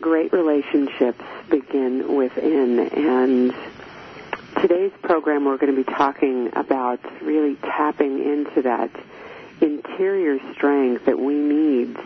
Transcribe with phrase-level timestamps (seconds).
[0.00, 2.78] Great relationships begin within.
[2.78, 3.54] And
[4.60, 8.90] today's program, we're going to be talking about really tapping into that
[9.60, 11.96] interior strength that we need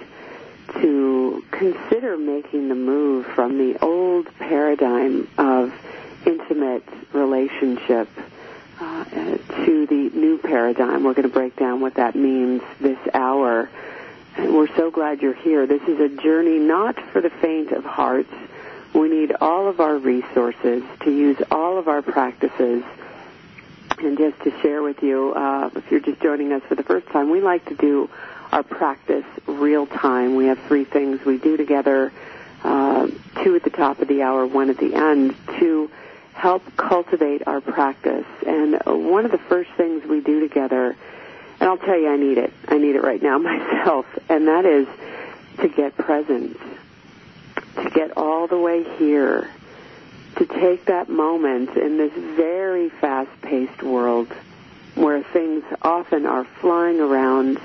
[0.81, 5.73] to consider making the move from the old paradigm of
[6.25, 8.09] intimate relationship
[8.81, 11.05] uh, to the new paradigm.
[11.05, 13.69] We're going to break down what that means this hour.
[14.37, 15.67] And we're so glad you're here.
[15.67, 18.33] This is a journey not for the faint of hearts.
[18.95, 22.83] We need all of our resources to use all of our practices.
[23.99, 27.07] And just to share with you, uh, if you're just joining us for the first
[27.09, 28.11] time, we like to do
[28.51, 30.35] our practice real time.
[30.35, 32.13] We have three things we do together,
[32.65, 33.09] uh,
[33.42, 35.91] two at the top of the hour, one at the end, to
[36.33, 38.27] help cultivate our practice.
[38.47, 40.97] And one of the first things we do together,
[41.62, 42.52] and I'll tell you, I need it.
[42.67, 44.89] I need it right now myself, and that is
[45.58, 46.58] to get present,
[47.77, 49.48] to get all the way here,
[50.39, 54.27] to take that moment in this very fast-paced world
[54.96, 57.61] where things often are flying around.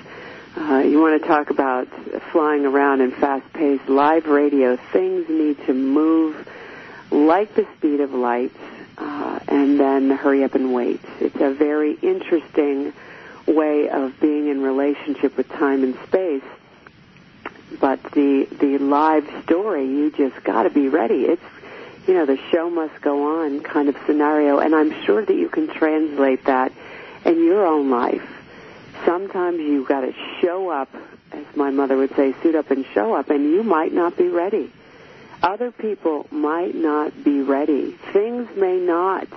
[0.55, 1.87] Uh, you want to talk about
[2.31, 4.77] flying around and fast-paced live radio.
[4.93, 6.47] Things need to move
[7.09, 8.51] like the speed of light,
[8.99, 11.01] uh, and then hurry up and wait.
[11.19, 12.93] It's a very interesting
[13.47, 16.43] way of being in relationship with time and space.
[17.79, 21.25] But the the live story, you just got to be ready.
[21.25, 21.41] It's
[22.07, 25.49] you know the show must go on kind of scenario, and I'm sure that you
[25.49, 26.71] can translate that
[27.25, 28.23] in your own life.
[29.05, 30.89] Sometimes you've got to show up,
[31.31, 34.27] as my mother would say, suit up and show up, and you might not be
[34.27, 34.71] ready
[35.41, 37.91] other people might not be ready.
[38.13, 39.27] Things may not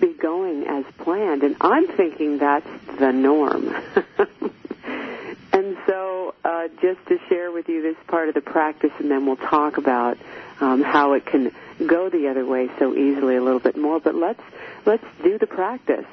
[0.00, 3.68] be going as planned, and I'm thinking that's the norm.
[5.52, 9.26] and so, uh, just to share with you this part of the practice, and then
[9.26, 10.18] we'll talk about
[10.60, 11.52] um, how it can
[11.86, 14.00] go the other way so easily a little bit more.
[14.00, 14.42] But let's
[14.86, 16.06] let's do the practice.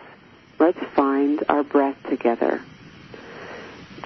[0.59, 2.62] Let's find our breath together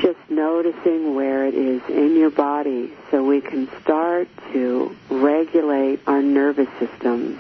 [0.01, 6.21] just noticing where it is in your body so we can start to regulate our
[6.21, 7.37] nervous systems.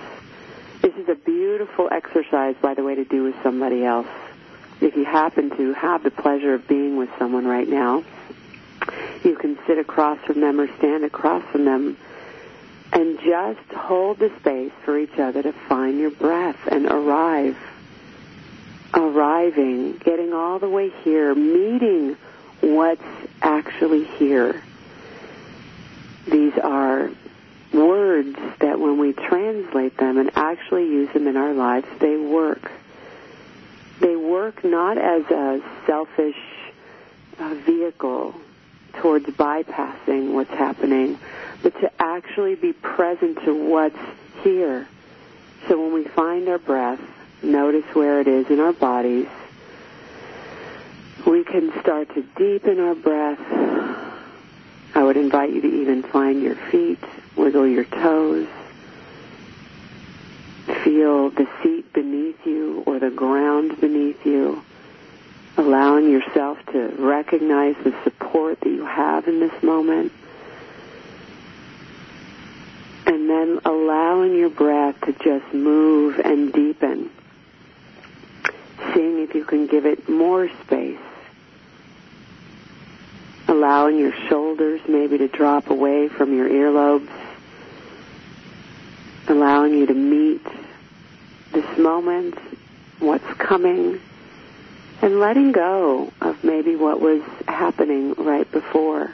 [0.99, 4.07] Is a beautiful exercise, by the way, to do with somebody else.
[4.81, 8.03] If you happen to have the pleasure of being with someone right now,
[9.23, 11.95] you can sit across from them or stand across from them
[12.91, 17.57] and just hold the space for each other to find your breath and arrive.
[18.93, 22.17] Arriving, getting all the way here, meeting
[22.59, 23.01] what's
[23.41, 24.61] actually here.
[26.29, 27.09] These are
[27.73, 32.71] words that when we translate them and actually use them in our lives, they work.
[33.99, 36.37] They work not as a selfish
[37.37, 38.33] uh, vehicle
[38.93, 41.17] towards bypassing what's happening,
[41.61, 43.97] but to actually be present to what's
[44.41, 44.87] here.
[45.67, 46.99] So when we find our breath,
[47.41, 49.27] notice where it is in our bodies,
[51.25, 53.39] we can start to deepen our breath.
[54.95, 57.03] I would invite you to even find your feet,
[57.39, 58.47] wiggle your toes,
[60.83, 64.61] feel the seat beneath you or the ground beneath you,
[65.57, 70.11] allowing yourself to recognize the support that you have in this moment.
[73.05, 77.09] And then allowing your breath to just move and deepen.
[78.93, 80.99] Seeing if you can give it more space.
[83.47, 87.09] Allowing your shoulders maybe to drop away from your earlobes.
[89.29, 90.45] Allowing you to meet
[91.53, 92.35] this moment,
[92.99, 93.99] what's coming,
[95.01, 99.13] and letting go of maybe what was happening right before.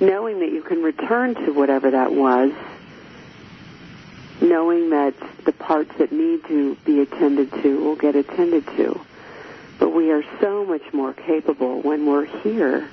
[0.00, 2.52] Knowing that you can return to whatever that was
[4.42, 5.14] knowing that
[5.44, 9.00] the parts that need to be attended to will get attended to.
[9.78, 12.88] But we are so much more capable when we're here.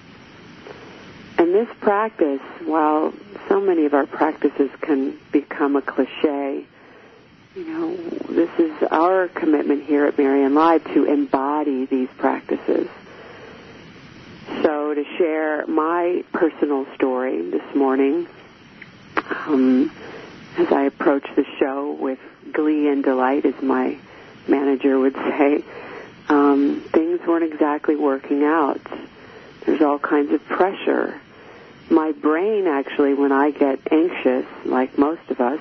[1.38, 3.14] And this practice, while
[3.50, 6.66] so many of our practices can become a cliche,
[7.56, 7.96] you know,
[8.30, 12.88] this is our commitment here at Marianne Live to embody these practices.
[14.62, 18.28] So to share my personal story this morning,
[19.48, 19.92] um,
[20.58, 22.20] as I approach the show with
[22.54, 23.98] glee and delight, as my
[24.48, 25.64] manager would say,
[26.30, 28.80] um, things weren't exactly working out.
[29.66, 31.20] There's all kinds of pressure.
[31.90, 35.60] My brain actually, when I get anxious, like most of us,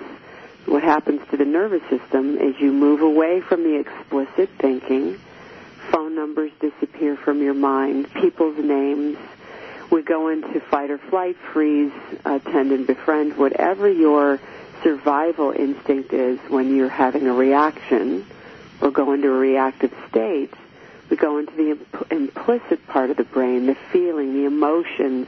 [0.66, 5.18] what happens to the nervous system is you move away from the explicit thinking.
[5.90, 9.16] Phone numbers disappear from your mind, people's names.
[9.90, 11.92] We go into fight or flight, freeze,
[12.26, 14.38] attend and befriend, whatever your
[14.82, 18.26] survival instinct is when you're having a reaction
[18.82, 20.52] or go into a reactive state,
[21.08, 25.26] we go into the imp- implicit part of the brain, the feeling, the emotions,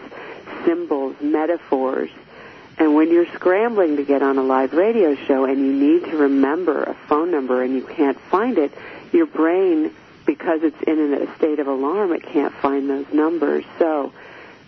[0.64, 2.10] symbols, metaphors.
[2.78, 6.16] And when you're scrambling to get on a live radio show and you need to
[6.16, 8.72] remember a phone number and you can't find it,
[9.12, 13.64] your brain, because it's in a state of alarm, it can't find those numbers.
[13.78, 14.12] So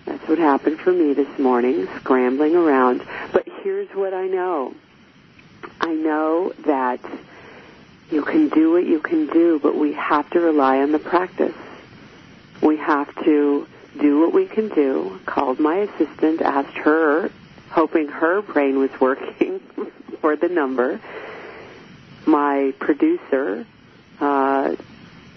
[0.04, 3.02] that's what happened for me this morning, scrambling around.
[3.32, 4.74] But here's what I know.
[5.80, 7.00] I know that
[8.10, 11.54] you can do what you can do, but we have to rely on the practice.
[12.60, 13.66] We have to
[13.98, 15.20] do what we can do.
[15.26, 17.30] Called my assistant, asked her,
[17.70, 19.60] hoping her brain was working
[20.20, 21.00] for the number.
[22.26, 23.66] My producer,
[24.20, 24.76] uh,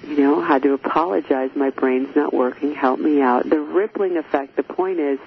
[0.07, 1.51] you know, had to apologize.
[1.55, 2.75] My brain's not working.
[2.75, 3.49] Help me out.
[3.49, 4.55] The rippling effect.
[4.55, 5.19] The point is,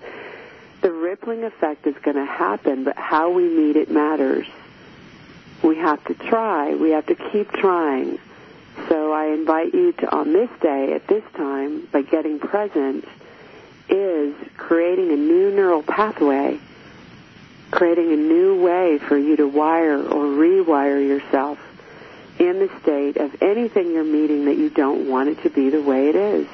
[0.81, 4.47] the rippling effect is going to happen, but how we meet it matters.
[5.63, 6.75] We have to try.
[6.75, 8.21] We have to keep trying.
[8.89, 13.05] So I invite you to, on this day, at this time, by getting present,
[13.89, 16.59] is creating a new neural pathway,
[17.71, 21.59] creating a new way for you to wire or rewire yourself
[22.39, 25.83] in the state of anything you're meeting that you don't want it to be the
[25.83, 26.47] way it is,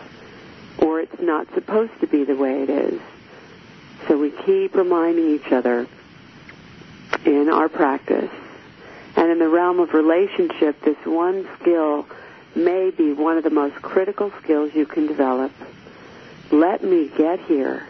[0.79, 3.01] or it's not supposed to be the way it is.
[4.09, 5.87] So we keep reminding each other
[7.25, 8.31] in our practice.
[9.17, 12.07] And in the realm of relationship, this one skill
[12.55, 15.53] may be one of the most critical skills you can develop.
[16.51, 17.87] Let me get here.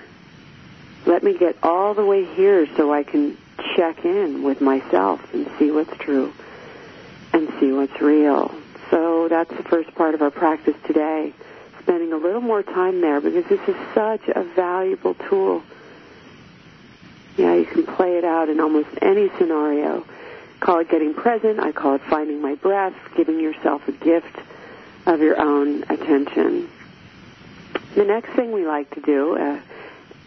[1.07, 3.37] Let me get all the way here so I can
[3.77, 6.33] check in with myself and see what's true
[7.33, 8.55] and see what's real.
[8.91, 11.33] So that's the first part of our practice today.
[11.83, 15.63] Spending a little more time there because this is such a valuable tool.
[17.37, 20.07] Yeah, you can play it out in almost any scenario.
[20.61, 21.61] Call it getting present.
[21.61, 24.39] I call it finding my breath, giving yourself a gift
[25.05, 26.71] of your own attention.
[27.95, 29.61] The next thing we like to do uh,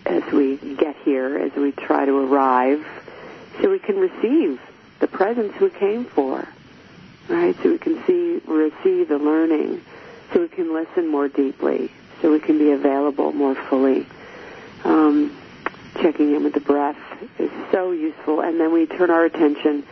[0.06, 2.86] as we get here, as we try to arrive,
[3.62, 4.60] so we can receive
[5.00, 6.48] the presence we came for
[7.30, 7.56] right?
[7.62, 9.82] So we can see, receive the learning,
[10.34, 14.06] so we can listen more deeply, so we can be available more fully.
[14.84, 15.38] Um,
[16.02, 16.98] checking in with the breath
[17.40, 19.84] is so useful, and then we turn our attention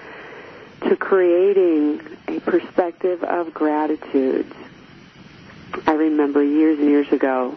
[0.87, 4.51] to creating a perspective of gratitude.
[5.87, 7.55] I remember years and years ago,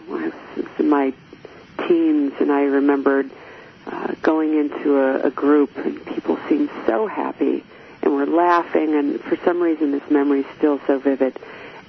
[0.77, 1.13] in my
[1.87, 3.29] teens, and I remembered
[3.87, 7.63] uh, going into a, a group, and people seemed so happy
[8.01, 11.37] and we're laughing, and for some reason this memory is still so vivid.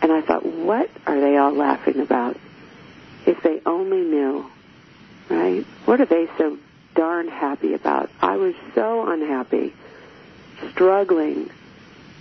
[0.03, 2.37] And I thought, what are they all laughing about?
[3.27, 4.51] If they only knew,
[5.29, 5.65] right?
[5.85, 6.59] What are they so
[6.95, 8.11] darn happy about?
[8.21, 9.75] I was so unhappy,
[10.71, 11.51] struggling,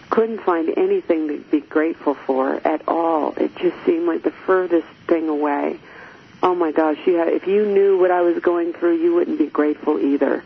[0.10, 3.34] couldn't find anything to be grateful for at all.
[3.38, 5.80] It just seemed like the furthest thing away.
[6.42, 9.38] Oh my gosh, you had, if you knew what I was going through, you wouldn't
[9.38, 10.44] be grateful either.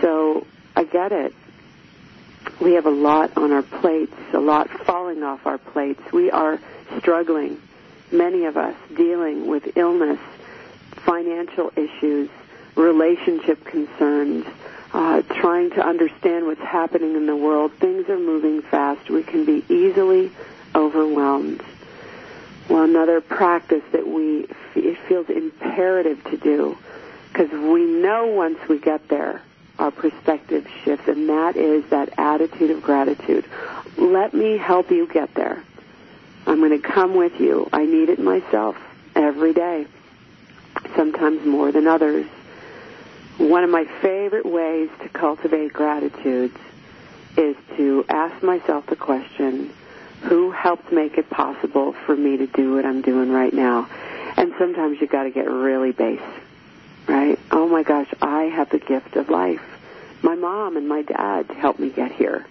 [0.00, 1.32] So I get it
[2.60, 6.00] we have a lot on our plates, a lot falling off our plates.
[6.12, 6.58] We are
[6.98, 7.60] struggling,
[8.12, 10.18] many of us, dealing with illness,
[10.92, 12.28] financial issues,
[12.74, 14.46] relationship concerns,
[14.92, 17.72] uh, trying to understand what's happening in the world.
[17.74, 19.08] Things are moving fast.
[19.08, 20.32] We can be easily
[20.74, 21.62] overwhelmed.
[22.68, 26.78] Well, another practice that we it feels imperative to do
[27.32, 29.42] because we know once we get there,
[29.78, 33.44] our perspective shifts, and that is that attitude of gratitude.
[33.96, 35.62] Let me help you get there.
[36.46, 37.68] I'm going to come with you.
[37.72, 38.76] I need it myself
[39.14, 39.86] every day,
[40.96, 42.26] sometimes more than others.
[43.40, 46.52] One of my favorite ways to cultivate gratitude
[47.38, 49.72] is to ask myself the question,
[50.20, 53.88] who helped make it possible for me to do what I'm doing right now?
[54.36, 56.20] And sometimes you got to get really base,
[57.08, 57.38] right?
[57.50, 59.62] Oh my gosh, I have the gift of life.
[60.20, 62.44] My mom and my dad helped me get here,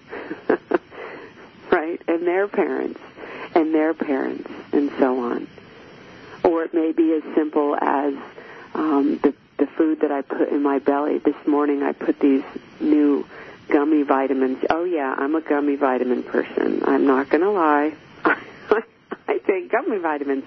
[1.71, 2.01] right?
[2.07, 2.99] And their parents,
[3.53, 5.47] and their parents, and so on.
[6.43, 8.15] Or it may be as simple as
[8.73, 11.19] um, the the food that I put in my belly.
[11.19, 12.43] This morning I put these
[12.79, 13.25] new
[13.67, 14.63] gummy vitamins.
[14.69, 16.83] Oh yeah, I'm a gummy vitamin person.
[16.85, 17.93] I'm not going to lie.
[19.27, 20.45] I take gummy vitamins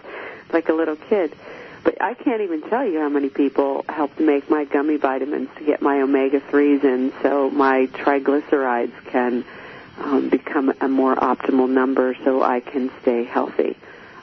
[0.52, 1.36] like a little kid.
[1.84, 5.64] But I can't even tell you how many people helped make my gummy vitamins to
[5.64, 9.44] get my omega 3s in so my triglycerides can
[9.98, 13.76] um, become a more optimal number so I can stay healthy.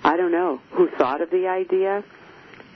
[0.04, 2.04] I don't know who thought of the idea.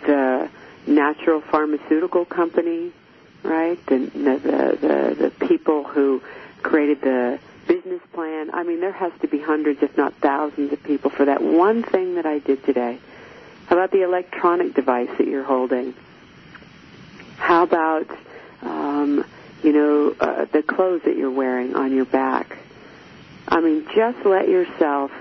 [0.05, 0.50] The
[0.88, 2.92] natural pharmaceutical company,
[3.44, 3.84] right?
[3.86, 6.22] The, the, the, the people who
[6.62, 8.52] created the business plan.
[8.54, 11.84] I mean, there has to be hundreds, if not thousands, of people for that one
[11.84, 13.00] thing that I did today.
[13.68, 15.94] How about the electronic device that you're holding?
[17.38, 18.08] How about,
[18.62, 19.25] um,
[19.63, 22.58] you know, uh, the clothes that you're wearing on your back?
[23.48, 25.12] I mean, just let yourself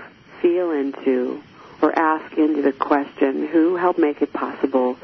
[0.41, 1.41] feel into
[1.81, 4.97] or ask into the question, who helped make it possible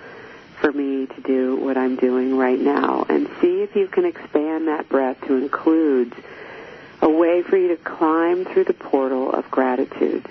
[0.60, 4.68] for me to do what I'm doing right now and see if you can expand
[4.68, 6.13] that breath to include
[7.01, 10.28] a way for you to climb through the portal of gratitude.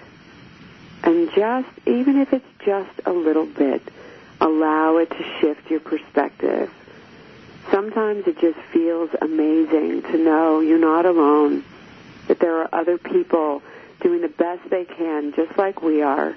[1.02, 3.82] And just, even if it's just a little bit,
[4.40, 6.70] allow it to shift your perspective.
[7.70, 11.64] Sometimes it just feels amazing to know you're not alone,
[12.26, 13.62] that there are other people
[14.00, 16.34] doing the best they can, just like we are,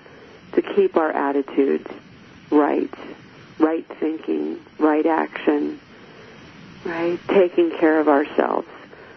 [0.53, 1.89] to keep our attitudes
[2.49, 2.93] right
[3.61, 5.79] right thinking, right action,
[6.83, 7.19] right?
[7.27, 8.67] Taking care of ourselves.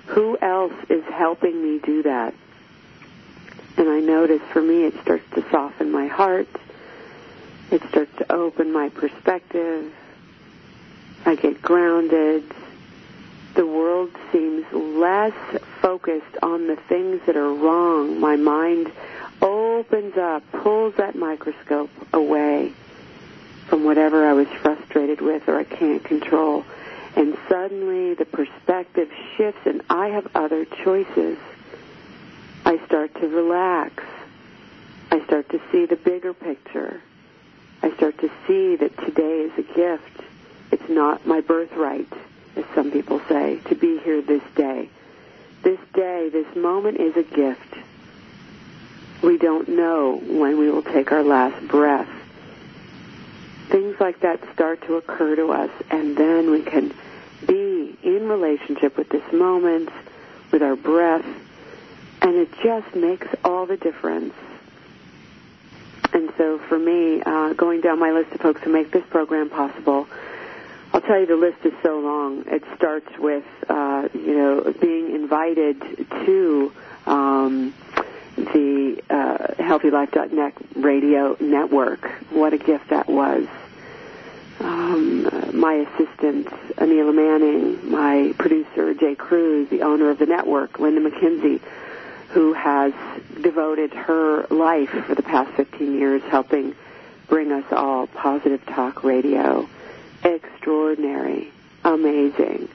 [0.06, 2.34] Who else is helping me do that?
[3.76, 6.48] And I notice for me it starts to soften my heart.
[7.70, 9.92] It starts to open my perspective.
[11.24, 12.44] I get grounded.
[13.54, 15.32] The world seems less
[15.80, 18.20] focused on the things that are wrong.
[18.20, 18.92] My mind
[19.40, 22.74] opens up, pulls that microscope away
[23.66, 26.64] from whatever I was frustrated with or I can't control.
[27.16, 31.38] And suddenly the perspective shifts and I have other choices.
[32.64, 34.02] I start to relax.
[35.10, 37.00] I start to see the bigger picture.
[37.82, 40.22] I start to see that today is a gift.
[40.70, 42.12] It's not my birthright,
[42.56, 44.88] as some people say, to be here this day.
[45.62, 47.74] This day, this moment is a gift.
[49.22, 52.08] We don't know when we will take our last breath
[53.68, 56.94] things like that start to occur to us, and then we can
[57.46, 59.90] be in relationship with this moment,
[60.50, 61.26] with our breath,
[62.22, 64.34] and it just makes all the difference.
[66.12, 69.50] And so for me, uh, going down my list of folks who make this program
[69.50, 70.06] possible,
[70.92, 72.44] I'll tell you the list is so long.
[72.46, 75.80] It starts with, uh, you know, being invited
[76.24, 76.72] to
[77.04, 77.74] um,
[78.36, 82.06] the uh, HealthyLife.net radio network.
[82.30, 83.46] What a gift that was.
[84.60, 91.08] Um, my assistant, Anila Manning, my producer, Jay Cruz, the owner of the network, Linda
[91.08, 91.60] McKenzie,
[92.28, 92.92] who has
[93.40, 96.74] devoted her life for the past 15 years helping
[97.28, 99.68] bring us all positive talk radio.
[100.22, 101.50] Extraordinary.
[101.84, 102.68] Amazing.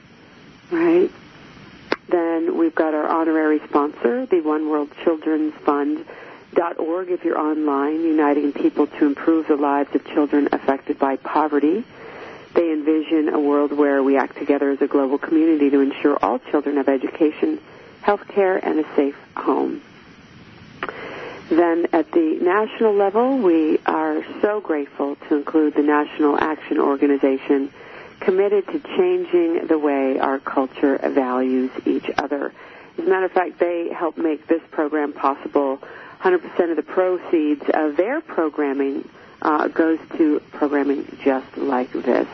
[0.70, 1.10] Right?
[2.60, 6.04] We've got our honorary sponsor, the One World Children's Fund.
[6.52, 11.16] Dot org if you're online, uniting people to improve the lives of children affected by
[11.16, 11.82] poverty.
[12.52, 16.38] They envision a world where we act together as a global community to ensure all
[16.38, 17.58] children have education,
[18.02, 19.80] health care, and a safe home.
[21.48, 27.72] Then at the national level, we are so grateful to include the National Action Organization
[28.20, 32.52] committed to changing the way our culture values each other.
[32.98, 35.78] As a matter of fact, they help make this program possible.
[36.22, 39.08] 100% of the proceeds of their programming
[39.42, 42.28] uh, goes to programming just like this.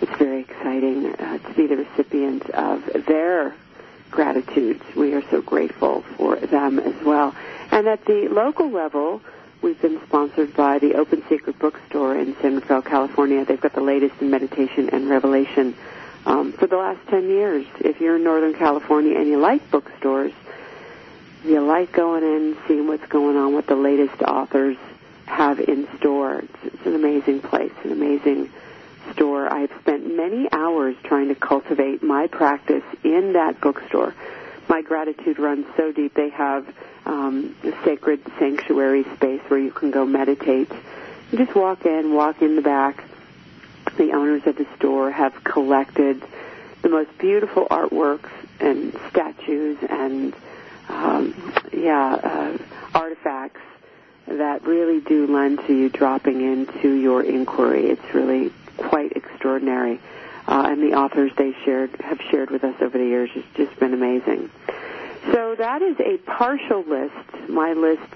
[0.00, 3.54] It's very exciting uh, to be the recipient of their
[4.10, 4.82] gratitudes.
[4.96, 7.34] We are so grateful for them as well.
[7.70, 9.22] And at the local level,
[9.62, 13.44] we've been sponsored by the Open Secret Bookstore in San Rafael, California.
[13.44, 15.76] They've got the latest in meditation and revelation
[16.26, 17.64] um, for the last 10 years.
[17.78, 20.32] If you're in Northern California and you like bookstores,
[21.44, 24.76] you like going in, seeing what's going on, what the latest authors
[25.26, 26.40] have in store.
[26.40, 28.50] It's, it's an amazing place, an amazing
[29.12, 29.52] store.
[29.52, 34.14] I've spent many hours trying to cultivate my practice in that bookstore.
[34.68, 36.14] My gratitude runs so deep.
[36.14, 36.66] They have
[37.04, 40.70] um, a sacred sanctuary space where you can go meditate.
[41.30, 43.04] You just walk in, walk in the back.
[43.96, 46.22] The owners of the store have collected
[46.82, 50.34] the most beautiful artworks and statues and
[50.88, 52.58] um, yeah uh,
[52.94, 53.60] artifacts
[54.26, 57.86] that really do lend to you dropping into your inquiry.
[57.86, 60.00] It's really quite extraordinary.
[60.52, 63.74] Uh, and the authors they shared have shared with us over the years has just
[63.80, 64.50] been amazing.
[65.32, 67.48] So that is a partial list.
[67.48, 68.12] My list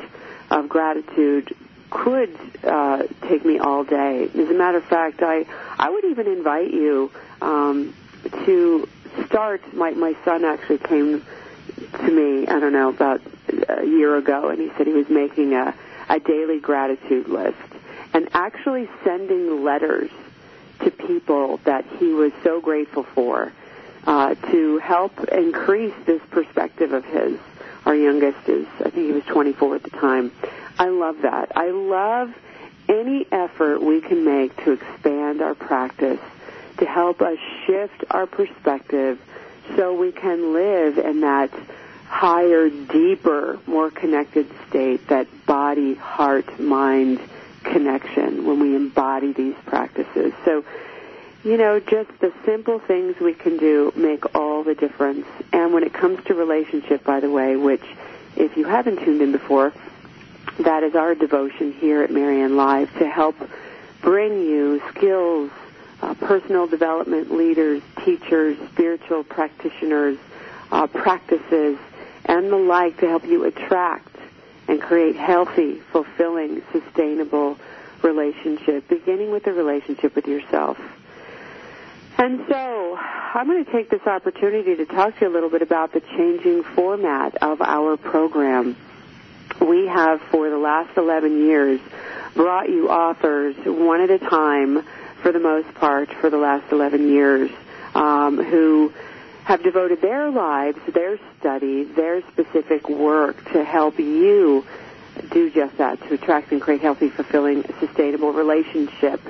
[0.51, 1.57] of gratitude
[1.89, 4.25] could uh, take me all day.
[4.25, 5.47] As a matter of fact, I
[5.79, 7.95] I would even invite you um,
[8.45, 8.87] to
[9.25, 9.63] start.
[9.73, 11.25] My my son actually came
[12.01, 12.47] to me.
[12.49, 13.23] I don't know about
[13.71, 15.75] a year ago, and he said he was making a
[16.11, 17.57] a daily gratitude list
[18.13, 20.11] and actually sending letters
[20.81, 23.53] to people that he was so grateful for
[24.07, 27.39] uh, to help increase this perspective of his.
[27.85, 30.33] Our youngest is, I think he was 24 at the time.
[30.79, 31.57] I love that.
[31.57, 32.35] I love
[32.89, 36.21] any effort we can make to expand our practice
[36.79, 39.21] to help us shift our perspective
[39.75, 41.51] so we can live in that
[42.07, 47.19] higher, deeper, more connected state, that body, heart, mind
[47.73, 50.33] connection when we embody these practices.
[50.45, 50.65] So,
[51.45, 55.27] you know, just the simple things we can do make all the difference.
[55.53, 57.85] And when it comes to relationship, by the way, which
[58.37, 59.73] if you haven't tuned in before,
[60.61, 63.37] that is our devotion here at Marianne Live to help
[64.01, 65.51] bring you skills,
[66.03, 70.19] uh, personal development leaders, teachers, spiritual practitioners,
[70.73, 71.79] uh, practices,
[72.25, 74.16] and the like to help you attract
[74.69, 77.57] and create healthy, fulfilling, sustainable
[78.03, 80.79] relationship, beginning with the relationship with yourself.
[82.19, 85.61] And so, I'm going to take this opportunity to talk to you a little bit
[85.61, 88.77] about the changing format of our program.
[89.61, 91.81] We have, for the last 11 years,
[92.35, 94.83] brought you authors one at a time,
[95.23, 97.51] for the most part, for the last 11 years,
[97.95, 98.93] um, who
[99.47, 104.67] have devoted their lives, their study, their specific work to help you
[105.31, 109.21] do just that, to attract and create healthy, fulfilling, sustainable relationship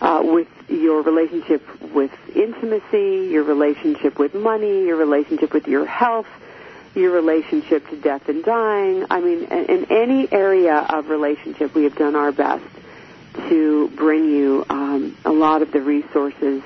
[0.00, 6.28] uh, with your relationship with intimacy, your relationship with money, your relationship with your health,
[6.94, 9.04] your relationship to death and dying.
[9.10, 12.64] I mean, in any area of relationship, we have done our best
[13.48, 16.62] to bring you um, a lot of the resources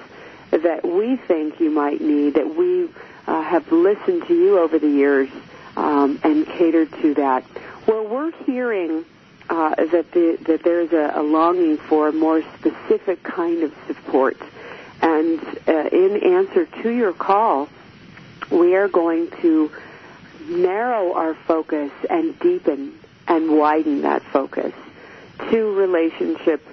[0.50, 2.88] that we think you might need, that we
[3.26, 5.28] uh, have listened to you over the years
[5.76, 7.44] um, and catered to that.
[7.86, 9.04] Well, we're hearing
[9.48, 14.36] uh, that, the, that there's a, a, longing for a more specific kind of support.
[15.00, 17.68] And uh, in answer to your call,
[18.50, 19.70] we are going to
[20.48, 24.72] narrow our focus and deepen and widen that focus
[25.50, 26.69] to relationship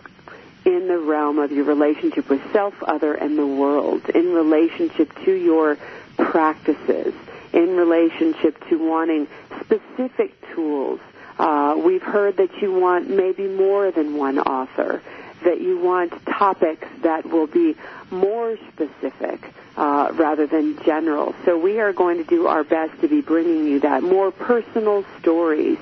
[0.67, 5.31] in the realm of your relationship with self, other, and the world, in relationship to
[5.31, 5.77] your
[6.17, 7.13] practices,
[7.53, 9.27] in relationship to wanting
[9.61, 10.99] specific tools.
[11.39, 15.01] Uh, we've heard that you want maybe more than one author,
[15.45, 17.73] that you want topics that will be
[18.11, 21.33] more specific uh, rather than general.
[21.45, 25.05] So we are going to do our best to be bringing you that more personal
[25.21, 25.77] stories.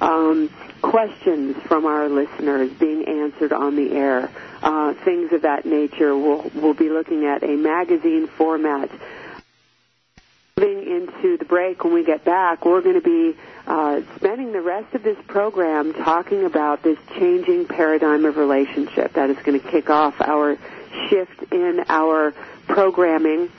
[0.00, 0.50] Um,
[0.90, 4.30] questions from our listeners being answered on the air,
[4.62, 6.16] uh, things of that nature.
[6.16, 8.90] We'll, we'll be looking at a magazine format.
[10.56, 14.60] Moving into the break when we get back, we're going to be uh, spending the
[14.60, 19.14] rest of this program talking about this changing paradigm of relationship.
[19.14, 20.58] That is going to kick off our
[21.08, 22.32] shift in our
[22.68, 23.50] programming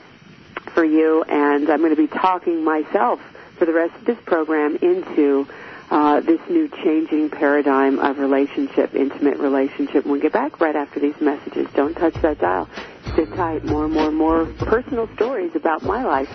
[0.74, 3.20] for you, and I'm going to be talking myself
[3.58, 5.48] for the rest of this program into
[5.92, 10.06] uh, this new changing paradigm of relationship, intimate relationship.
[10.06, 12.70] When we get back right after these messages, don't touch that dial.
[13.16, 13.64] Sit tight.
[13.64, 16.30] More and more and more personal stories about my life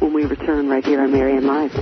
[0.00, 1.72] when we return right here on Marianne Live.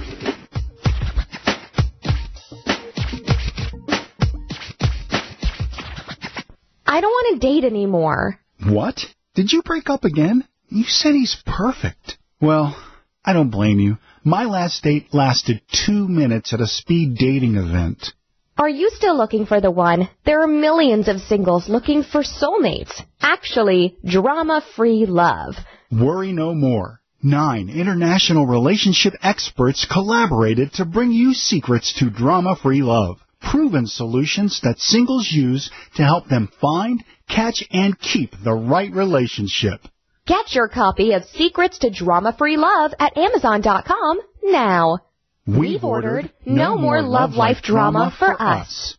[6.87, 8.41] I don't want to date anymore.
[8.65, 9.01] What?
[9.35, 10.45] Did you break up again?
[10.69, 12.19] You said he's perfect.
[12.41, 12.77] Well,
[13.25, 13.99] I don't blame you.
[14.25, 18.13] My last date lasted two minutes at a speed dating event.
[18.59, 20.11] Are you still looking for the one?
[20.27, 22.93] There are millions of singles looking for soulmates.
[23.23, 25.55] Actually, drama-free love.
[25.91, 27.01] Worry no more.
[27.23, 33.17] Nine international relationship experts collaborated to bring you secrets to drama-free love.
[33.41, 39.81] Proven solutions that singles use to help them find, catch, and keep the right relationship.
[40.27, 44.99] Get your copy of Secrets to Drama-Free Love at Amazon.com now.
[45.47, 48.97] We've ordered No More Love Life Drama for Us.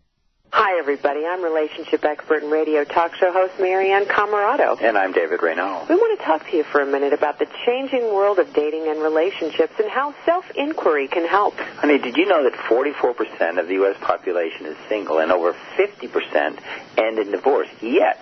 [0.53, 1.25] Hi, everybody.
[1.25, 4.75] I'm relationship expert and radio talk show host Marianne Camarado.
[4.81, 5.87] And I'm David Raynaud.
[5.87, 8.89] We want to talk to you for a minute about the changing world of dating
[8.89, 11.53] and relationships and how self-inquiry can help.
[11.53, 13.95] Honey, did you know that 44% of the U.S.
[14.01, 16.59] population is single and over 50%
[16.97, 17.69] end in divorce?
[17.79, 18.21] Yet,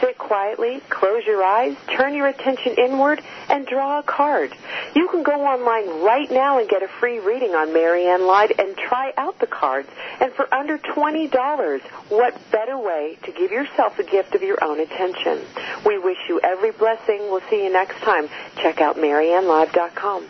[0.00, 4.54] Sit quietly, close your eyes, turn your attention inward, and draw a card.
[4.94, 8.76] You can go online right now and get a free reading on Marianne Live and
[8.76, 9.88] try out the cards.
[10.20, 14.80] And for under $20, what better way to give yourself a gift of your own
[14.80, 15.40] attention?
[15.86, 17.20] We wish you every blessing.
[17.30, 18.28] We'll see you next time.
[18.56, 20.26] Check out MarianneLive.com.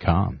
[0.00, 0.40] .com.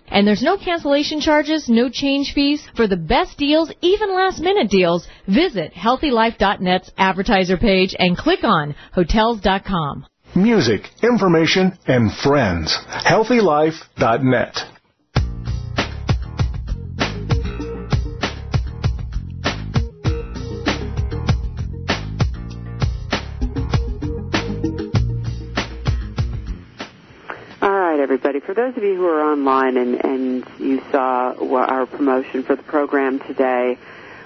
[0.11, 2.61] And there's no cancellation charges, no change fees.
[2.75, 8.75] For the best deals, even last minute deals, visit healthylife.net's advertiser page and click on
[8.93, 10.05] hotels.com.
[10.35, 12.77] Music, information, and friends.
[13.05, 14.70] healthylife.net.
[28.01, 28.39] everybody.
[28.39, 32.63] For those of you who are online and, and you saw our promotion for the
[32.63, 33.77] program today,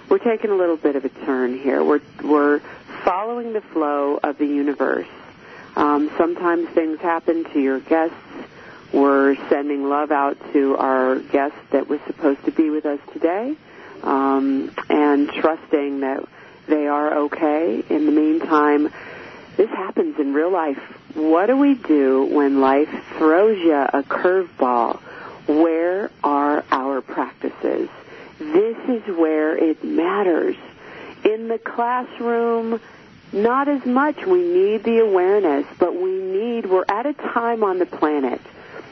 [0.10, 1.84] we're taking a little bit of a turn here.
[1.84, 2.62] We're, we're
[3.04, 5.08] following the flow of the universe.
[5.76, 8.16] Um, sometimes things happen to your guests.
[8.94, 13.58] We're sending love out to our guest that was supposed to be with us today
[14.04, 16.24] um, and trusting that
[16.68, 17.84] they are okay.
[17.90, 18.90] In the meantime,
[19.58, 20.80] this happens in real life
[21.16, 25.00] what do we do when life throws you a curveball?
[25.48, 27.90] Where are our practices?
[28.38, 30.58] This is where it matters.
[31.24, 32.82] In the classroom,
[33.32, 34.26] not as much.
[34.26, 38.42] We need the awareness, but we need, we're at a time on the planet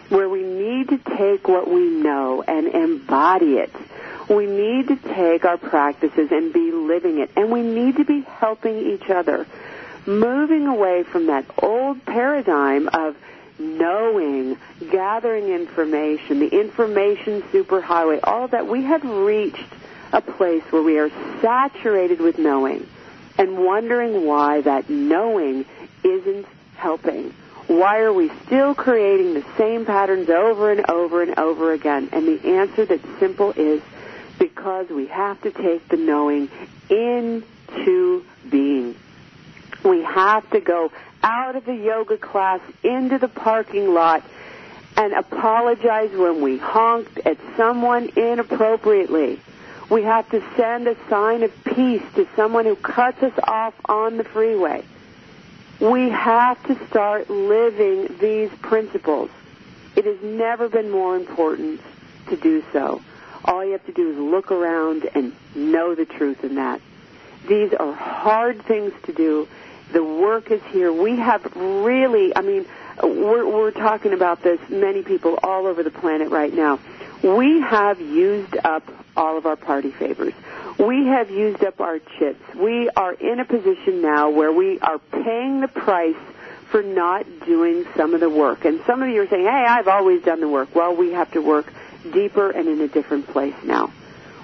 [0.07, 3.73] where we need to take what we know and embody it.
[4.29, 7.31] We need to take our practices and be living it.
[7.35, 9.45] And we need to be helping each other
[10.05, 13.15] moving away from that old paradigm of
[13.59, 14.57] knowing,
[14.91, 19.65] gathering information, the information superhighway, all of that, we have reached
[20.11, 21.09] a place where we are
[21.41, 22.87] saturated with knowing
[23.37, 25.65] and wondering why that knowing
[26.03, 27.33] isn't helping.
[27.67, 32.09] Why are we still creating the same patterns over and over and over again?
[32.11, 33.81] And the answer that's simple is
[34.37, 36.49] because we have to take the knowing
[36.89, 38.95] into being.
[39.83, 40.91] We have to go
[41.21, 44.23] out of the yoga class into the parking lot
[44.95, 49.39] and apologize when we honked at someone inappropriately.
[49.89, 54.17] We have to send a sign of peace to someone who cuts us off on
[54.17, 54.83] the freeway.
[55.79, 59.29] We have to start living these principles.
[59.95, 61.81] It has never been more important
[62.29, 63.01] to do so.
[63.45, 66.79] All you have to do is look around and know the truth in that.
[67.47, 69.47] These are hard things to do
[69.93, 70.91] the work is here.
[70.91, 72.65] We have really, I mean,
[73.01, 76.79] we're, we're talking about this, many people all over the planet right now.
[77.23, 78.83] We have used up
[79.15, 80.33] all of our party favors.
[80.77, 82.41] We have used up our chips.
[82.55, 86.17] We are in a position now where we are paying the price
[86.71, 88.65] for not doing some of the work.
[88.65, 90.75] And some of you are saying, hey, I've always done the work.
[90.75, 91.71] Well, we have to work
[92.11, 93.93] deeper and in a different place now.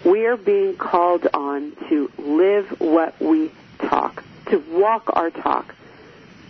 [0.06, 5.76] We are being called on to live what we talk to walk our talk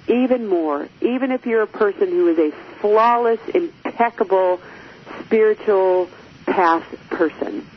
[0.08, 4.60] even more, even if you're a person who is a flawless, impeccable,
[5.26, 6.10] spiritual
[6.46, 7.68] path person.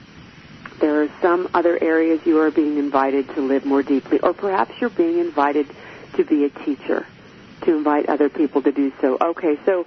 [0.80, 4.72] There are some other areas you are being invited to live more deeply, or perhaps
[4.80, 5.66] you're being invited
[6.14, 7.06] to be a teacher,
[7.62, 9.18] to invite other people to do so.
[9.20, 9.86] Okay, so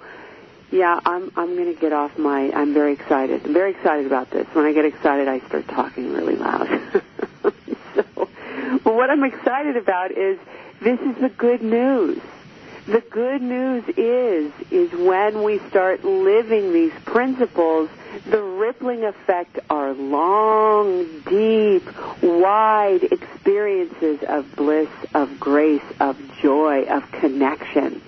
[0.70, 2.50] yeah, I'm I'm going to get off my.
[2.52, 3.44] I'm very excited.
[3.44, 4.46] I'm very excited about this.
[4.52, 6.68] When I get excited, I start talking really loud.
[8.96, 10.38] what I'm excited about is
[10.80, 12.18] this is the good news.
[12.86, 17.90] The good news is is when we start living these principles,
[18.30, 21.84] the rippling effect are long, deep,
[22.22, 28.00] wide experiences of bliss, of grace, of joy, of connection.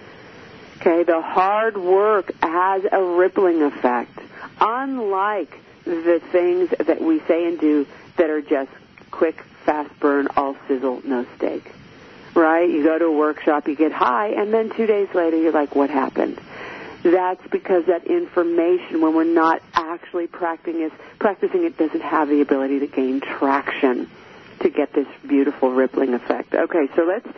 [0.76, 4.16] Okay, the hard work has a rippling effect,
[4.60, 7.84] unlike the things that we say and do
[8.16, 8.70] that are just
[9.10, 11.70] quick, fast burn, all sizzle, no steak.
[12.34, 12.70] Right?
[12.70, 15.74] You go to a workshop, you get high, and then two days later you're like,
[15.74, 16.40] what happened?
[17.02, 22.40] That's because that information, when we're not actually practicing it, practicing it doesn't have the
[22.40, 24.08] ability to gain traction
[24.60, 26.54] to get this beautiful rippling effect.
[26.54, 27.28] Okay, so let's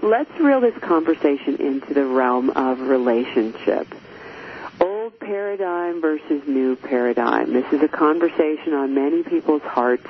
[0.00, 3.88] let's reel this conversation into the realm of relationship.
[4.80, 7.52] Old paradigm versus new paradigm.
[7.52, 10.06] This is a conversation on many people's hearts.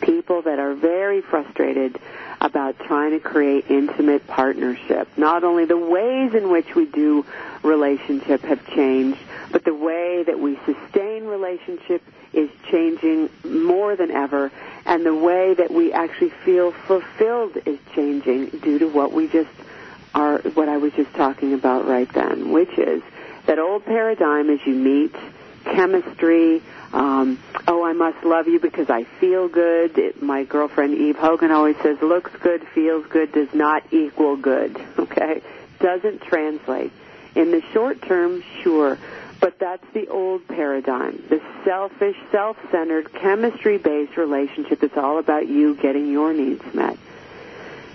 [0.00, 1.98] People that are very frustrated
[2.40, 5.08] about trying to create intimate partnership.
[5.16, 7.24] Not only the ways in which we do
[7.62, 9.18] relationship have changed,
[9.50, 14.52] but the way that we sustain relationship is changing more than ever,
[14.84, 19.50] and the way that we actually feel fulfilled is changing due to what we just
[20.14, 23.02] are, what I was just talking about right then, which is
[23.46, 25.14] that old paradigm is you meet,
[25.66, 29.98] chemistry, um, oh, I must love you because I feel good.
[29.98, 34.76] It, my girlfriend Eve Hogan always says, looks good, feels good, does not equal good.
[35.06, 35.40] Okay?
[35.78, 36.92] Doesn't translate.
[37.34, 38.98] In the short term, sure.
[39.40, 41.22] But that's the old paradigm.
[41.28, 46.98] The selfish, self-centered, chemistry-based relationship that's all about you getting your needs met.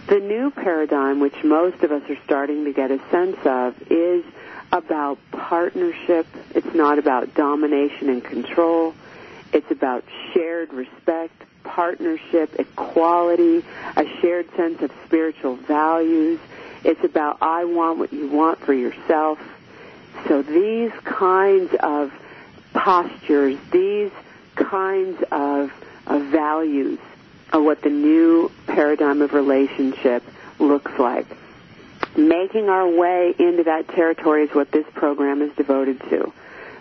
[0.08, 4.24] The new paradigm, which most of us are starting to get a sense of, is
[4.72, 6.26] about partnership.
[6.56, 8.94] It's not about domination and control.
[9.54, 10.04] It's about
[10.34, 13.64] shared respect, partnership, equality,
[13.96, 16.40] a shared sense of spiritual values.
[16.84, 19.40] It's about I want what you want for yourself.
[20.28, 22.14] So these kinds of
[22.74, 24.12] postures, these
[24.56, 25.72] kinds of,
[26.08, 27.00] of values
[27.52, 30.24] are what the new paradigm of relationship
[30.60, 31.28] looks like.
[32.16, 36.34] Making our way into that territory is what this program is devoted to.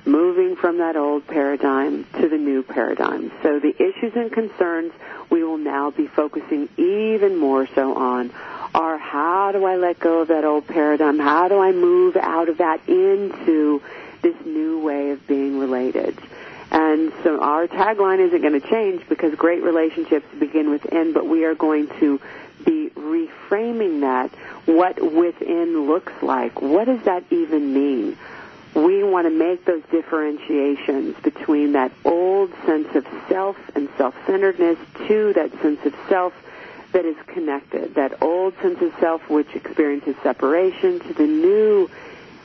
[0.04, 3.30] Moving from that old paradigm to the new paradigm.
[3.42, 4.92] So the issues and concerns
[5.30, 8.32] we will now be focusing even more so on
[8.74, 11.18] are how do I let go of that old paradigm?
[11.18, 13.82] How do I move out of that into
[14.22, 16.18] this new way of being related?
[16.70, 21.44] And so our tagline isn't going to change because great relationships begin within, but we
[21.44, 22.20] are going to
[22.64, 24.31] be reframing that,
[24.66, 26.61] what within looks like.
[26.61, 28.16] What does that even mean?
[28.75, 35.33] We want to make those differentiations between that old sense of self and self-centeredness to
[35.33, 36.33] that sense of self
[36.92, 41.90] that is connected, that old sense of self which experiences separation to the new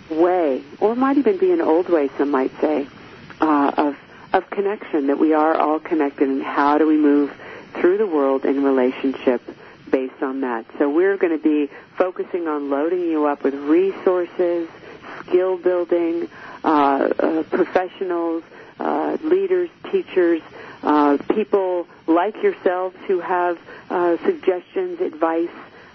[0.10, 2.88] way, or might even be an old way, some might say,
[3.41, 3.97] uh, of
[4.34, 7.32] of connection, that we are all connected, and how do we move
[7.73, 9.41] through the world in relationship
[9.89, 10.65] based on that.
[10.77, 14.67] So we're going to be focusing on loading you up with resources,
[15.21, 16.27] skill building,
[16.63, 16.67] uh,
[17.19, 18.43] uh, professionals,
[18.79, 20.41] uh, leaders, teachers,
[20.83, 23.57] uh, people like yourselves who have
[23.89, 25.49] uh, suggestions, advice.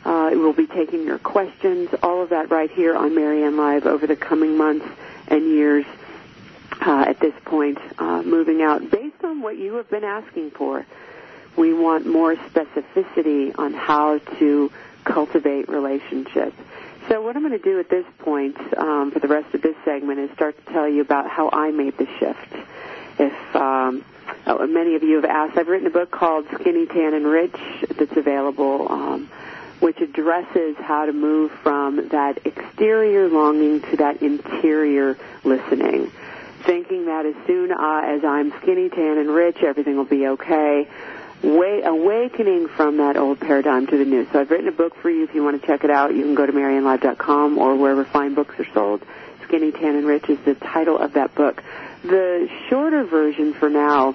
[0.04, 4.06] Uh, we'll be taking your questions, all of that right here on Marianne Live over
[4.06, 4.86] the coming months
[5.28, 5.84] and years.
[6.82, 10.86] At this point, moving out based on what you have been asking for.
[11.56, 14.72] We want more specificity on how to
[15.04, 16.56] cultivate relationships.
[17.08, 19.76] So what I'm going to do at this point um, for the rest of this
[19.84, 22.54] segment is start to tell you about how I made the shift.
[23.18, 24.04] If um,
[24.46, 25.58] uh, many of you have asked.
[25.58, 27.56] I've written a book called Skinny, Tan, and Rich
[27.96, 29.30] that's available, um,
[29.80, 36.10] which addresses how to move from that exterior longing to that interior listening.
[36.64, 40.86] Thinking that as soon uh, as I'm skinny, tan, and rich, everything will be okay.
[41.42, 44.26] Way, awakening from that old paradigm to the new.
[44.30, 45.24] So I've written a book for you.
[45.24, 48.34] If you want to check it out, you can go to MarianneLive.com or wherever fine
[48.34, 49.02] books are sold.
[49.44, 51.62] Skinny, Tan, and Rich is the title of that book.
[52.02, 54.14] The shorter version for now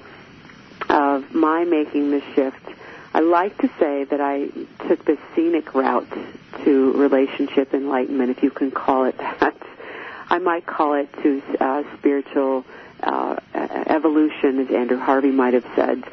[0.88, 2.64] of my making the shift,
[3.12, 4.46] I like to say that I
[4.86, 6.08] took the scenic route
[6.64, 9.56] to relationship enlightenment, if you can call it that.
[10.28, 12.64] I might call it to uh, spiritual
[13.02, 16.04] uh, evolution, as Andrew Harvey might have said,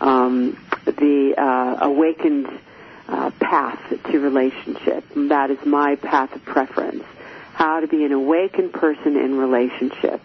[0.00, 2.48] um, the uh, awakened
[3.08, 3.80] uh, path
[4.10, 5.04] to relationship.
[5.14, 7.04] That is my path of preference.
[7.52, 10.20] How to be an awakened person in relationship.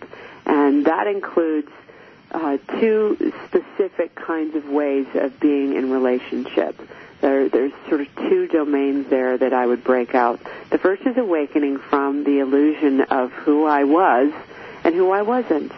[0.45, 1.71] And that includes
[2.31, 6.79] uh, two specific kinds of ways of being in relationship.
[7.21, 10.39] There, there's sort of two domains there that I would break out.
[10.69, 14.31] The first is awakening from the illusion of who I was
[14.83, 15.71] and who I wasn't.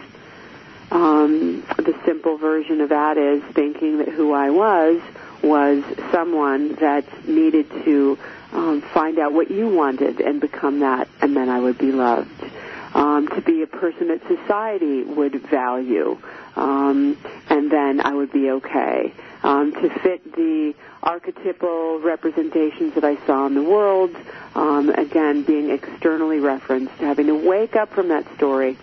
[0.92, 5.00] Um, the simple version of that is thinking that who I was
[5.42, 8.18] was someone that needed to
[8.52, 12.44] um, find out what you wanted and become that, and then I would be loved.
[12.92, 16.18] Um, to be a person that society would value,
[16.56, 17.16] um,
[17.48, 19.14] and then I would be okay.
[19.42, 24.14] Um, to fit the archetypal representations that I saw in the world,
[24.54, 28.76] um, again, being externally referenced, having to wake up from that story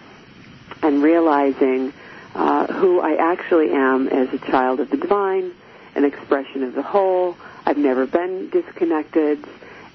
[0.82, 1.94] and realizing
[2.36, 5.52] uh, who I actually am as a child of the divine,
[5.96, 7.36] an expression of the whole.
[7.66, 9.44] I've never been disconnected,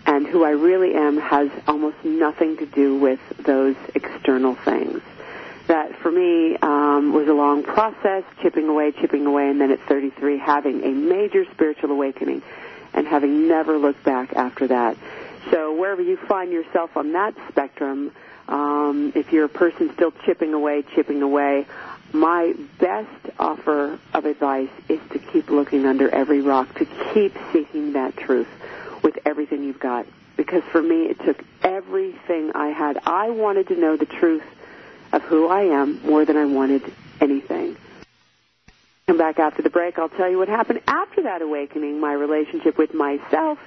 [0.06, 5.00] and who I really am has almost nothing to do with those external things.
[5.66, 9.80] That for me um, was a long process, chipping away, chipping away, and then at
[9.88, 12.42] 33 having a major spiritual awakening,
[12.92, 14.96] and having never looked back after that.
[15.50, 18.12] So wherever you find yourself on that spectrum,
[18.48, 21.66] um, if you're a person still chipping away, chipping away,
[22.12, 27.94] my best offer of advice is to keep looking under every rock, to keep seeking
[27.94, 28.48] that truth
[29.02, 30.06] with everything you've got.
[30.36, 32.98] Because for me, it took everything I had.
[33.04, 34.44] I wanted to know the truth
[35.12, 36.82] of who I am more than I wanted
[37.20, 37.76] anything.
[39.06, 39.98] Come back after the break.
[39.98, 43.58] I'll tell you what happened after that awakening, my relationship with myself.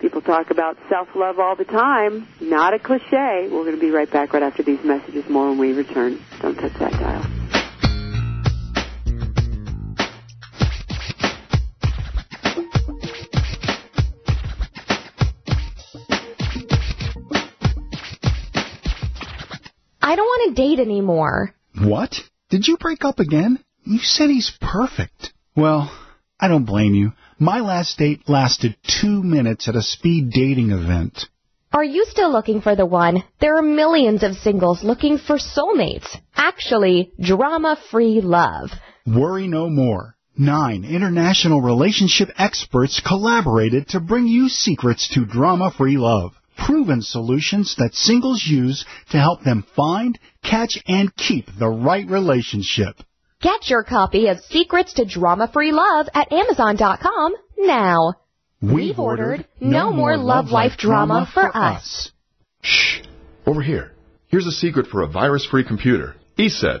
[0.00, 2.28] People talk about self-love all the time.
[2.40, 3.48] Not a cliche.
[3.50, 5.24] We're going to be right back right after these messages.
[5.28, 6.20] More when we return.
[6.42, 7.24] Don't touch that dial.
[20.02, 21.54] I don't want to date anymore.
[21.80, 22.14] What?
[22.48, 23.58] Did you break up again?
[23.84, 25.32] You said he's perfect.
[25.56, 25.90] Well,
[26.38, 27.12] I don't blame you.
[27.38, 31.26] My last date lasted two minutes at a speed dating event.
[31.70, 33.24] Are you still looking for the one?
[33.40, 36.08] There are millions of singles looking for soulmates.
[36.34, 38.70] Actually, drama-free love.
[39.06, 40.16] Worry no more.
[40.38, 47.94] Nine international relationship experts collaborated to bring you secrets to drama-free love proven solutions that
[47.94, 52.96] singles use to help them find, catch, and keep the right relationship.
[53.42, 58.14] Get your copy of Secrets to Drama-Free Love at Amazon.com now.
[58.62, 62.12] We've ordered No More Love Life Drama for us.
[62.62, 63.00] Shh.
[63.44, 63.92] Over here.
[64.28, 66.16] Here's a secret for a virus-free computer.
[66.38, 66.80] ESET.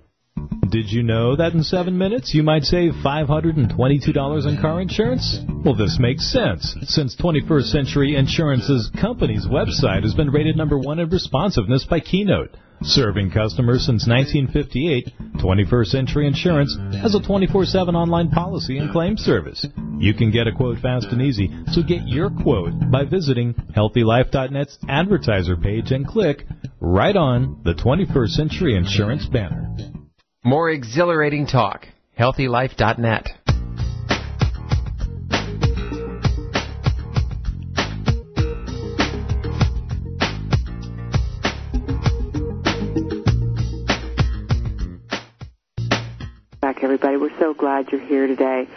[0.71, 5.39] Did you know that in seven minutes you might save $522 in car insurance?
[5.65, 10.99] Well, this makes sense, since 21st Century Insurance's company's website has been rated number one
[10.99, 12.55] in responsiveness by Keynote.
[12.83, 15.09] Serving customers since 1958,
[15.43, 19.65] 21st Century Insurance has a 24-7 online policy and claim service.
[19.99, 24.79] You can get a quote fast and easy, so get your quote by visiting HealthyLife.net's
[24.87, 26.45] advertiser page and click
[26.79, 29.90] right on the 21st Century Insurance banner.
[30.43, 31.87] More exhilarating talk.
[32.17, 33.27] HealthyLife.net.
[46.59, 47.17] Back, everybody.
[47.17, 48.67] We're so glad you're here today.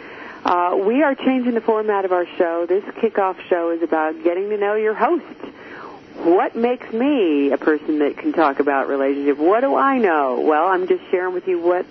[0.43, 2.67] Uh, we are changing the format of our show.
[2.69, 5.54] This kickoff show is about getting to know your host.
[6.25, 9.37] What makes me a person that can talk about relationship?
[9.37, 10.39] What do I know?
[10.39, 11.85] Well, I'm just sharing with you what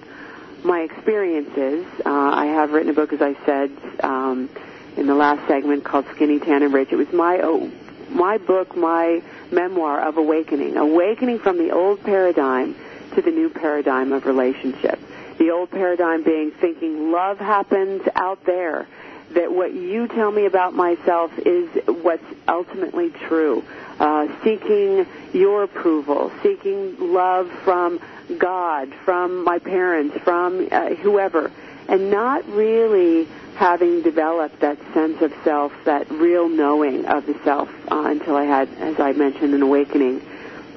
[0.64, 1.86] my experience is.
[2.04, 3.70] Uh, I have written a book, as I said
[4.02, 4.50] um,
[4.96, 6.88] in the last segment, called Skinny, Tan, and Rich.
[6.90, 7.70] It was my oh,
[8.10, 9.22] my book, my
[9.52, 12.74] memoir of awakening, awakening from the old paradigm
[13.14, 14.98] to the new paradigm of relationship.
[15.38, 18.88] The old paradigm being thinking love happens out there,
[19.34, 23.64] that what you tell me about myself is what's ultimately true.
[23.98, 28.00] Uh, seeking your approval, seeking love from
[28.38, 31.52] God, from my parents, from uh, whoever,
[31.88, 37.68] and not really having developed that sense of self, that real knowing of the self
[37.90, 40.20] uh, until I had, as I mentioned, an awakening,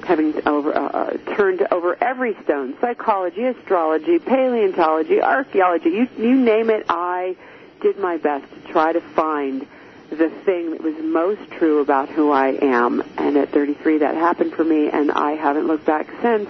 [0.04, 6.70] having over, uh, uh, turned over every stone, psychology, astrology, paleontology, archaeology, you, you name
[6.70, 7.36] it, I
[7.80, 9.66] did my best to try to find
[10.10, 13.02] the thing that was most true about who I am.
[13.16, 16.48] And at 33, that happened for me, and I haven't looked back since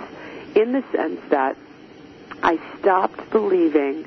[0.55, 1.57] in the sense that
[2.43, 4.07] I stopped believing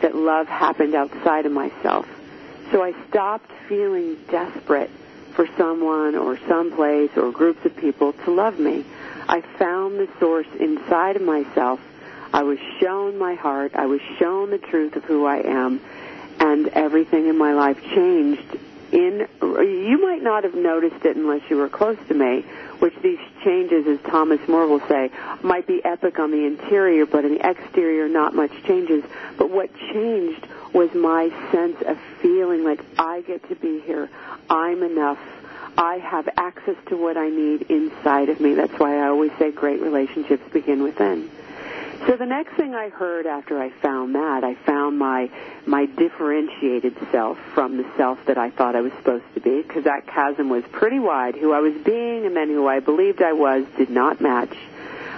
[0.00, 2.06] that love happened outside of myself.
[2.72, 4.90] So I stopped feeling desperate
[5.34, 8.84] for someone or someplace or groups of people to love me.
[9.28, 11.80] I found the source inside of myself.
[12.32, 13.72] I was shown my heart.
[13.74, 15.80] I was shown the truth of who I am.
[16.40, 18.58] And everything in my life changed
[18.92, 22.42] in you might not have noticed it unless you were close to me
[22.78, 25.10] which these changes as Thomas Moore will say
[25.42, 29.04] might be epic on the interior but in the exterior not much changes.
[29.36, 34.08] But what changed was my sense of feeling like i get to be here.
[34.50, 35.18] I'm enough.
[35.76, 38.54] I have access to what i need inside of me.
[38.54, 41.30] That's why i always say great relationships begin within
[42.06, 45.30] so the next thing I heard after I found that, I found my
[45.66, 49.84] my differentiated self from the self that I thought I was supposed to be, because
[49.84, 51.34] that chasm was pretty wide.
[51.34, 54.54] Who I was being and then who I believed I was did not match.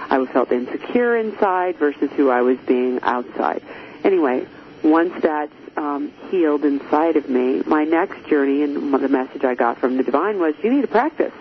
[0.09, 3.63] I felt insecure inside versus who I was being outside.
[4.03, 4.45] Anyway,
[4.83, 9.77] once that's um, healed inside of me, my next journey and the message I got
[9.79, 11.33] from the divine was, you need to practice.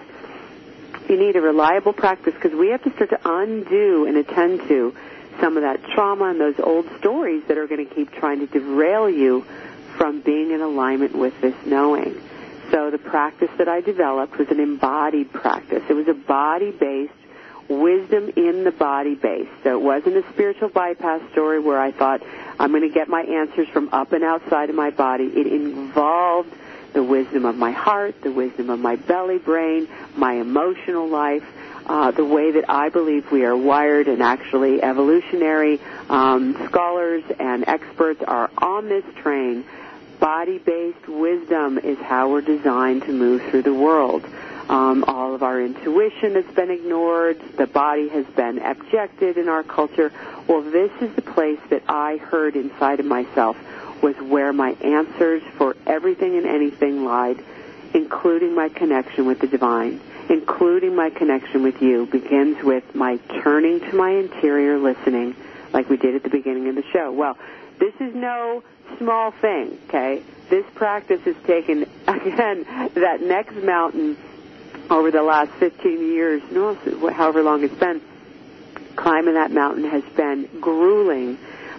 [1.08, 4.94] You need a reliable practice because we have to start to undo and attend to
[5.40, 8.46] some of that trauma and those old stories that are going to keep trying to
[8.46, 9.44] derail you
[9.96, 12.20] from being in alignment with this knowing.
[12.70, 15.82] So the practice that I developed was an embodied practice.
[15.88, 17.12] It was a body-based
[17.68, 19.48] wisdom in the body base.
[19.62, 22.22] So it wasn't a spiritual bypass story where I thought
[22.58, 25.24] I'm going to get my answers from up and outside of my body.
[25.24, 26.52] It involved
[26.92, 31.44] the wisdom of my heart, the wisdom of my belly brain, my emotional life,
[31.90, 37.64] uh, the way that I believe we are wired, and actually evolutionary um, scholars and
[37.66, 39.64] experts are on this train.
[40.20, 44.24] Body-based wisdom is how we're designed to move through the world.
[44.68, 47.40] Um, all of our intuition has been ignored.
[47.56, 50.12] The body has been abjected in our culture.
[50.46, 53.56] Well, this is the place that I heard inside of myself
[54.00, 57.42] was where my answers for everything and anything lied,
[57.94, 60.00] including my connection with the divine
[60.30, 65.34] including my connection with you, begins with my turning to my interior listening,
[65.72, 67.10] like we did at the beginning of the show.
[67.10, 67.36] Well,
[67.80, 68.62] this is no
[68.96, 70.22] small thing, okay?
[70.48, 72.64] This practice has taken, again,
[72.94, 74.16] that next mountain
[74.88, 76.74] over the last 15 years, no,
[77.10, 78.00] however long it's been,
[78.94, 81.38] climbing that mountain has been grueling,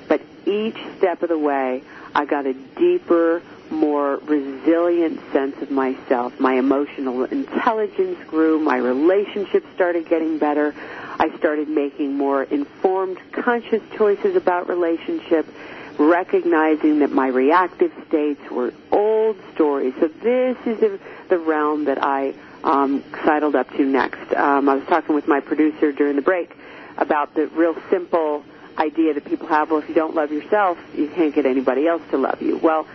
[0.09, 1.83] but each step of the way,
[2.13, 3.41] I got a deeper,
[3.71, 6.39] more resilient sense of myself.
[6.39, 8.59] My emotional intelligence grew.
[8.59, 10.75] My relationships started getting better.
[11.19, 15.49] I started making more informed, conscious choices about relationships,
[15.97, 19.93] recognizing that my reactive states were old stories.
[19.99, 20.99] So this is
[21.29, 24.33] the, realm that I um, sidled up to next.
[24.33, 26.55] Um, I was talking with my producer during the break
[26.97, 28.43] about the real simple
[28.77, 32.01] idea that people have, well, if you don't love yourself, you can't get anybody else
[32.11, 32.57] to love you.
[32.57, 32.87] Well,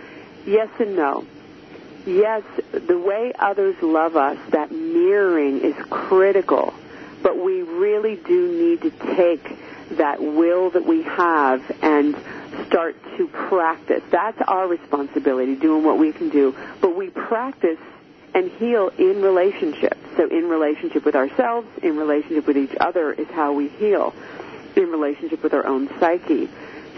[0.47, 1.25] Yes and no.
[2.05, 2.41] Yes,
[2.71, 6.73] the way others love us, that mirroring is critical,
[7.21, 9.43] but we really do need to take
[9.97, 12.15] that will that we have and
[12.65, 14.03] start to practice.
[14.09, 16.55] That's our responsibility, doing what we can do.
[16.79, 17.79] But we practice
[18.33, 19.97] and heal in relationship.
[20.15, 24.13] So in relationship with ourselves, in relationship with each other is how we heal.
[24.77, 26.49] In relationship with our own psyche.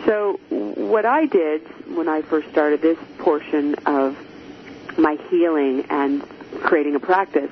[0.10, 1.62] So what I did
[1.96, 4.18] when I first started this portion of
[4.98, 6.28] my healing and
[6.64, 7.52] creating a practice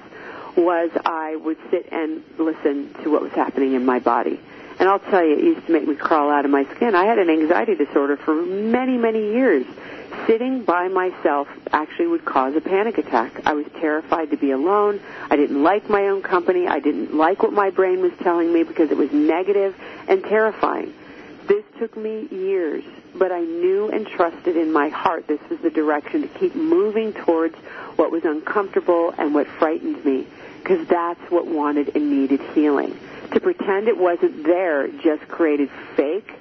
[0.56, 4.40] was I would sit and listen to what was happening in my body.
[4.80, 6.96] And I'll tell you, it used to make me crawl out of my skin.
[6.96, 9.68] I had an anxiety disorder for many, many years.
[10.26, 13.40] Sitting by myself actually would cause a panic attack.
[13.46, 15.00] I was terrified to be alone.
[15.30, 16.68] I didn't like my own company.
[16.68, 19.76] I didn't like what my brain was telling me because it was negative
[20.08, 20.96] and terrifying.
[21.80, 26.24] Took me years, but I knew and trusted in my heart this was the direction
[26.24, 27.56] to keep moving towards
[27.98, 30.26] what was uncomfortable and what frightened me,
[30.64, 32.98] because that's what wanted and needed healing.
[33.34, 36.32] To pretend it wasn't there just created fake,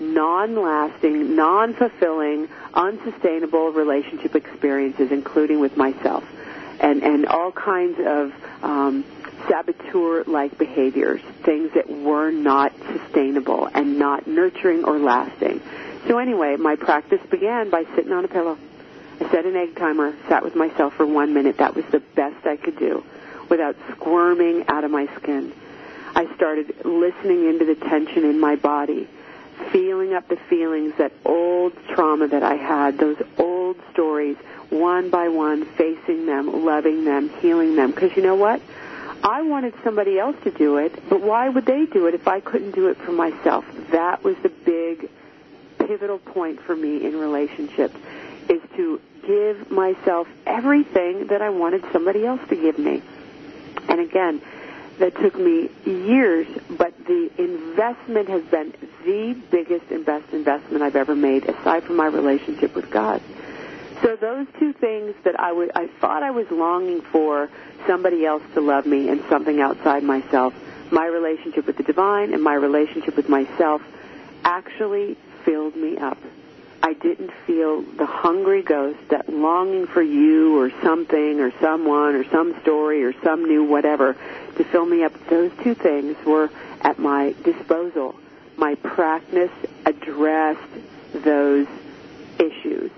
[0.00, 6.24] non-lasting, non-fulfilling, unsustainable relationship experiences, including with myself,
[6.80, 8.32] and and all kinds of
[8.64, 9.04] um,
[9.48, 15.60] saboteur-like behaviors, things that were not sustainable and not nurturing or lasting.
[16.08, 18.58] So anyway, my practice began by sitting on a pillow.
[19.20, 21.58] I set an egg timer, sat with myself for one minute.
[21.58, 23.04] That was the best I could do
[23.50, 25.52] without squirming out of my skin.
[26.14, 29.08] I started listening into the tension in my body,
[29.70, 34.36] feeling up the feelings, that old trauma that I had, those old stories,
[34.70, 37.90] one by one, facing them, loving them, healing them.
[37.90, 38.62] Because you know what?
[39.22, 42.40] I wanted somebody else to do it, but why would they do it if I
[42.40, 43.64] couldn't do it for myself?
[43.92, 45.10] That was the big
[45.78, 47.96] pivotal point for me in relationships
[48.48, 53.02] is to give myself everything that I wanted somebody else to give me.
[53.88, 54.40] And again,
[54.98, 60.96] that took me years, but the investment has been the biggest and best investment I've
[60.96, 63.20] ever made, aside from my relationship with God.
[64.02, 67.50] So those two things that I would, I thought I was longing for
[67.86, 70.54] somebody else to love me and something outside myself,
[70.90, 73.82] my relationship with the divine and my relationship with myself
[74.44, 76.18] actually filled me up.
[76.82, 82.24] I didn't feel the hungry ghost, that longing for you or something or someone or
[82.30, 84.16] some story or some new whatever
[84.56, 85.12] to fill me up.
[85.28, 86.48] Those two things were
[86.80, 88.18] at my disposal.
[88.56, 89.52] My practice
[89.84, 90.60] addressed
[91.12, 91.66] those
[92.38, 92.90] issues.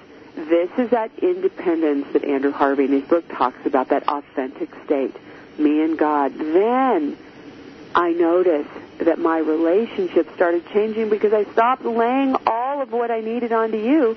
[0.49, 5.15] This is that independence that Andrew Harvey in his book talks about, that authentic state,
[5.57, 6.37] me and God.
[6.37, 7.17] Then
[7.95, 13.21] I noticed that my relationship started changing because I stopped laying all of what I
[13.21, 14.17] needed onto you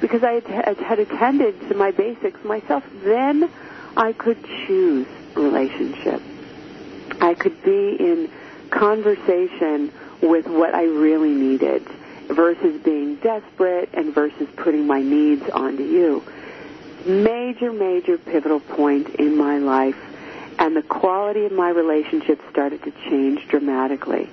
[0.00, 2.82] because I had, had attended to my basics myself.
[3.04, 3.48] Then
[3.96, 5.06] I could choose
[5.36, 6.20] relationship.
[7.20, 8.28] I could be in
[8.70, 11.86] conversation with what I really needed
[12.34, 16.22] versus being desperate and versus putting my needs onto you.
[17.06, 19.96] Major, major pivotal point in my life
[20.58, 24.28] and the quality of my relationships started to change dramatically.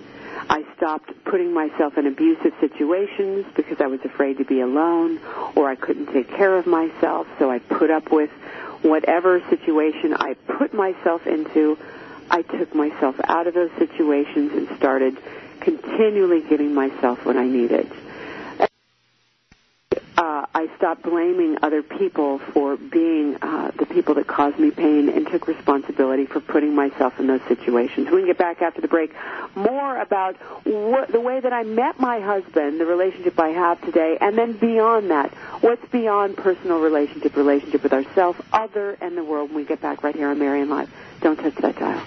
[0.49, 5.19] I stopped putting myself in abusive situations because I was afraid to be alone
[5.55, 8.29] or I couldn't take care of myself, so I put up with
[8.81, 11.77] whatever situation I put myself into.
[12.29, 15.17] I took myself out of those situations and started
[15.67, 17.91] continually giving myself what I needed
[20.17, 25.09] uh, I stopped blaming other people for being uh, the people that caused me pain
[25.09, 28.09] and took responsibility for putting myself in those situations.
[28.11, 29.13] We get back after the break
[29.55, 34.17] more about what, the way that I met my husband, the relationship I have today,
[34.19, 39.49] and then beyond that, what's beyond personal relationship, relationship with ourselves, other, and the world.
[39.49, 40.89] When we get back right here on Marianne Live.
[41.21, 42.03] Don't touch that dial.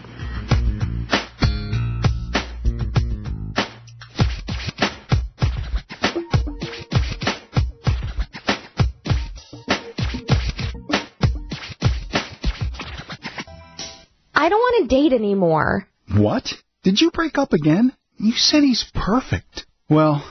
[14.50, 15.86] Don't want to date anymore.
[16.14, 16.52] What?
[16.82, 17.92] Did you break up again?
[18.18, 19.64] You said he's perfect.
[19.88, 20.22] Well,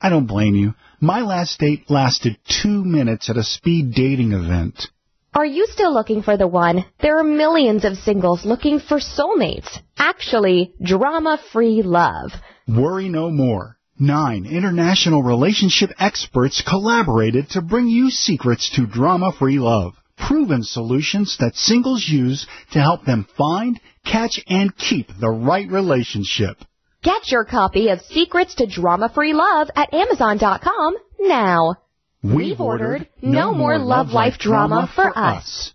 [0.00, 0.74] I don't blame you.
[1.00, 4.88] My last date lasted two minutes at a speed dating event.
[5.34, 6.84] Are you still looking for the one?
[7.00, 9.68] There are millions of singles looking for soulmates.
[9.96, 12.32] Actually, drama-free love.
[12.66, 13.76] Worry no more.
[13.98, 19.94] Nine international relationship experts collaborated to bring you secrets to drama-free love
[20.26, 26.56] proven solutions that singles use to help them find, catch, and keep the right relationship.
[27.02, 31.76] Get your copy of Secrets to Drama-Free Love at Amazon.com now.
[32.22, 35.72] We've ordered No More Love Life Drama for Us.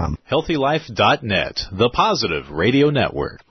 [0.01, 0.17] healthylife.com.
[0.29, 3.41] Healthylife.net, the positive radio network.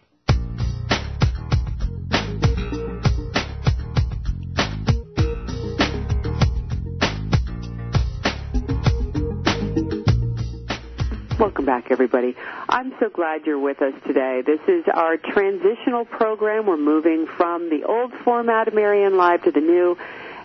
[11.38, 12.36] Welcome back, everybody.
[12.68, 14.42] I'm so glad you're with us today.
[14.44, 16.66] This is our transitional program.
[16.66, 19.96] We're moving from the old format of Marianne Live to the new,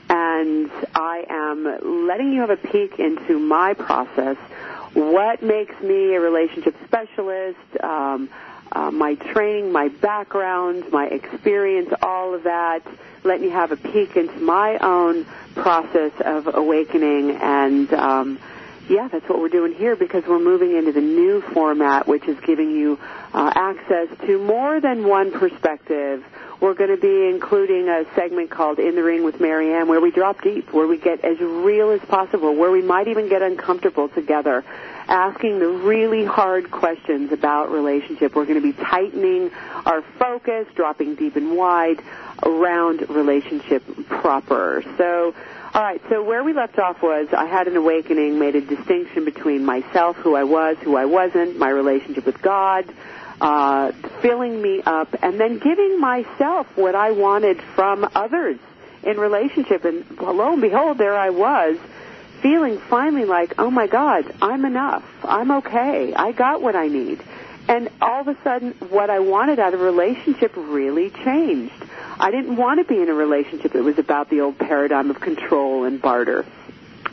[0.09, 4.37] and I am letting you have a peek into my process
[4.95, 7.59] what makes me a relationship specialist?
[7.83, 8.29] Um,
[8.71, 12.81] uh, my training, my background, my experience, all of that.
[13.25, 18.39] Let me have a peek into my own process of awakening and um,
[18.89, 22.37] yeah, that's what we're doing here because we're moving into the new format, which is
[22.41, 22.99] giving you
[23.33, 26.23] uh, access to more than one perspective.
[26.61, 30.11] We're going to be including a segment called In the Ring with Marianne where we
[30.11, 34.07] drop deep, where we get as real as possible, where we might even get uncomfortable
[34.07, 34.63] together,
[35.07, 38.35] asking the really hard questions about relationship.
[38.35, 39.51] We're going to be tightening
[39.85, 42.01] our focus, dropping deep and wide
[42.43, 44.83] around relationship proper.
[44.97, 45.35] So,
[45.75, 49.25] all right, so where we left off was I had an awakening, made a distinction
[49.25, 52.85] between myself, who I was, who I wasn't, my relationship with God,
[53.41, 58.57] uh, filling me up, and then giving myself what I wanted from others
[59.03, 59.83] in relationship.
[59.83, 61.77] And lo and behold, there I was,
[62.41, 65.03] feeling finally like, oh my God, I'm enough.
[65.25, 66.13] I'm okay.
[66.13, 67.21] I got what I need.
[67.67, 71.84] And all of a sudden, what I wanted out of a relationship really changed.
[72.19, 75.19] I didn't want to be in a relationship that was about the old paradigm of
[75.19, 76.45] control and barter.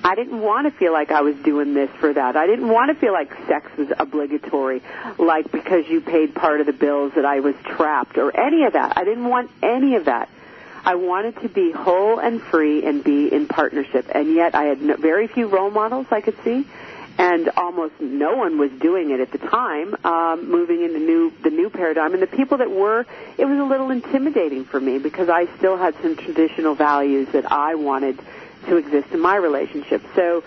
[0.05, 2.37] I didn't want to feel like I was doing this for that.
[2.37, 4.83] I didn't want to feel like sex was obligatory,
[5.19, 8.73] like because you paid part of the bills that I was trapped or any of
[8.73, 8.97] that.
[8.97, 10.29] I didn't want any of that.
[10.85, 14.79] I wanted to be whole and free and be in partnership, and yet I had
[14.99, 16.67] very few role models I could see
[17.19, 21.51] and almost no one was doing it at the time, um, moving into new the
[21.51, 22.15] new paradigm.
[22.15, 23.07] And the people that were,
[23.39, 27.51] it was a little intimidating for me because I still had some traditional values that
[27.51, 28.19] I wanted
[28.67, 30.03] to exist in my relationship.
[30.15, 30.43] So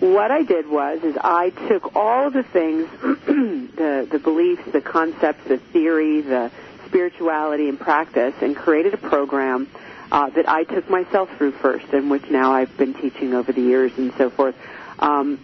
[0.00, 5.46] what I did was is I took all the things, the the beliefs, the concepts,
[5.48, 6.50] the theory, the
[6.86, 9.68] spirituality and practice, and created a program.
[10.12, 13.60] Uh, that I took myself through first, and which now I've been teaching over the
[13.60, 14.56] years and so forth.
[14.98, 15.38] Um,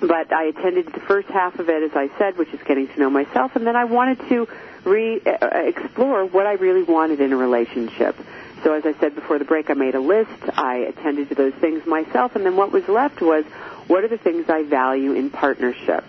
[0.00, 3.00] but I attended the first half of it, as I said, which is getting to
[3.00, 4.48] know myself, and then I wanted to
[4.84, 8.16] re uh, explore what I really wanted in a relationship.
[8.62, 10.30] So as I said before the break, I made a list.
[10.48, 13.44] I attended to those things myself, and then what was left was
[13.86, 16.04] what are the things I value in partnership.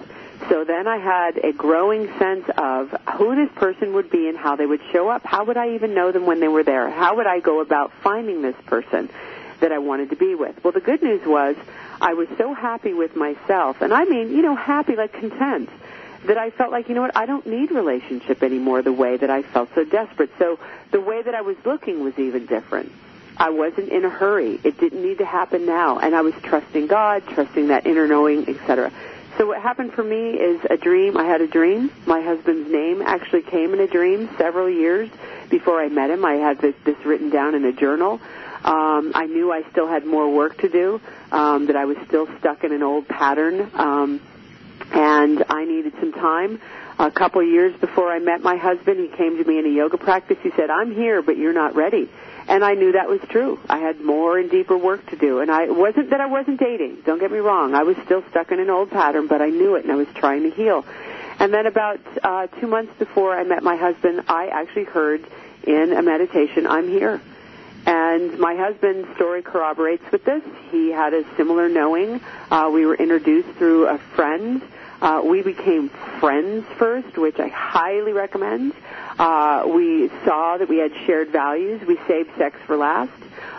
[0.50, 4.56] So then I had a growing sense of who this person would be and how
[4.56, 5.26] they would show up.
[5.26, 6.90] How would I even know them when they were there?
[6.90, 9.10] How would I go about finding this person
[9.60, 10.64] that I wanted to be with?
[10.64, 11.56] Well, the good news was
[12.00, 15.70] I was so happy with myself, and I mean, you know, happy like content,
[16.26, 19.30] that I felt like, you know what, I don't need relationship anymore the way that
[19.30, 20.30] I felt so desperate.
[20.40, 20.60] So
[20.92, 22.92] the way that I was looking was even different.
[23.38, 24.60] I wasn't in a hurry.
[24.64, 28.50] It didn't need to happen now, and I was trusting God, trusting that inner knowing,
[28.50, 28.92] etc.
[29.38, 31.16] So what happened for me is a dream.
[31.16, 31.92] I had a dream.
[32.08, 35.10] My husband's name actually came in a dream several years
[35.50, 36.26] before I met him.
[36.26, 38.20] I had this, this written down in a journal.
[38.68, 41.00] Um, I knew I still had more work to do,
[41.32, 44.20] um, that I was still stuck in an old pattern, um,
[44.92, 46.60] and I needed some time.
[47.00, 49.98] A couple years before I met my husband, he came to me in a yoga
[49.98, 50.38] practice.
[50.44, 52.10] He said, "I'm here, but you're not ready."
[52.50, 53.58] And I knew that was true.
[53.70, 55.40] I had more and deeper work to do.
[55.40, 56.98] And I it wasn't that I wasn't dating.
[57.06, 57.74] Don't get me wrong.
[57.74, 60.08] I was still stuck in an old pattern, but I knew it and I was
[60.16, 60.84] trying to heal.
[61.40, 65.26] And then about uh, two months before I met my husband, I actually heard
[65.64, 67.22] in a meditation, I'm here.
[67.88, 70.44] And my husband's story corroborates with this.
[70.72, 72.20] He had a similar knowing.
[72.52, 74.62] Uh, we were introduced through a friend.
[75.02, 75.88] Uh, we became
[76.20, 78.74] friends first, which I highly recommend.
[79.18, 81.82] Uh, we saw that we had shared values.
[81.88, 83.12] We saved sex for last.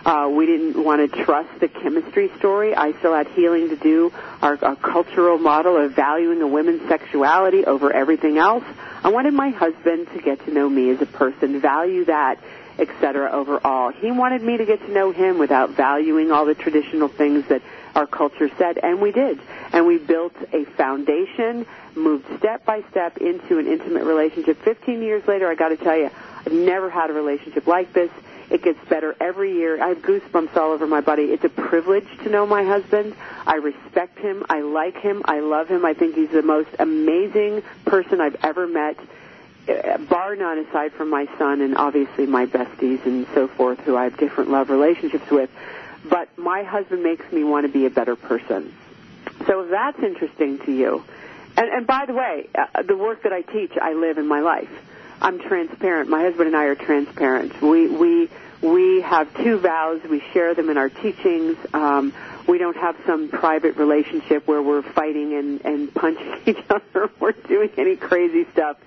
[0.04, 2.74] Uh, we didn't want to trust the chemistry story.
[2.74, 4.12] I still had healing to do.
[4.42, 8.64] Our, our cultural model of valuing a woman's sexuality over everything else.
[9.02, 12.38] I wanted my husband to get to know me as a person, value that
[12.78, 13.30] etc.
[13.32, 13.90] overall.
[13.90, 17.62] He wanted me to get to know him without valuing all the traditional things that
[17.94, 19.40] our culture said, and we did.
[19.72, 24.62] And we built a foundation, moved step by step into an intimate relationship.
[24.62, 26.10] 15 years later, I got to tell you,
[26.46, 28.10] I've never had a relationship like this.
[28.50, 29.82] It gets better every year.
[29.82, 31.24] I have goosebumps all over my body.
[31.24, 33.14] It's a privilege to know my husband.
[33.46, 34.46] I respect him.
[34.48, 35.22] I like him.
[35.26, 35.84] I love him.
[35.84, 38.98] I think he's the most amazing person I've ever met
[40.08, 44.04] bar none aside from my son and obviously my besties and so forth who I
[44.04, 45.50] have different love relationships with.
[46.08, 48.72] But my husband makes me want to be a better person.
[49.46, 51.04] So if that's interesting to you,
[51.56, 54.40] and, and by the way, uh, the work that I teach, I live in my
[54.40, 54.70] life.
[55.20, 56.08] I'm transparent.
[56.08, 57.60] My husband and I are transparent.
[57.60, 58.30] We we
[58.62, 60.00] we have two vows.
[60.08, 61.56] We share them in our teachings.
[61.72, 62.12] Um,
[62.48, 67.32] We don't have some private relationship where we're fighting and, and punching each other or
[67.32, 68.78] doing any crazy stuff.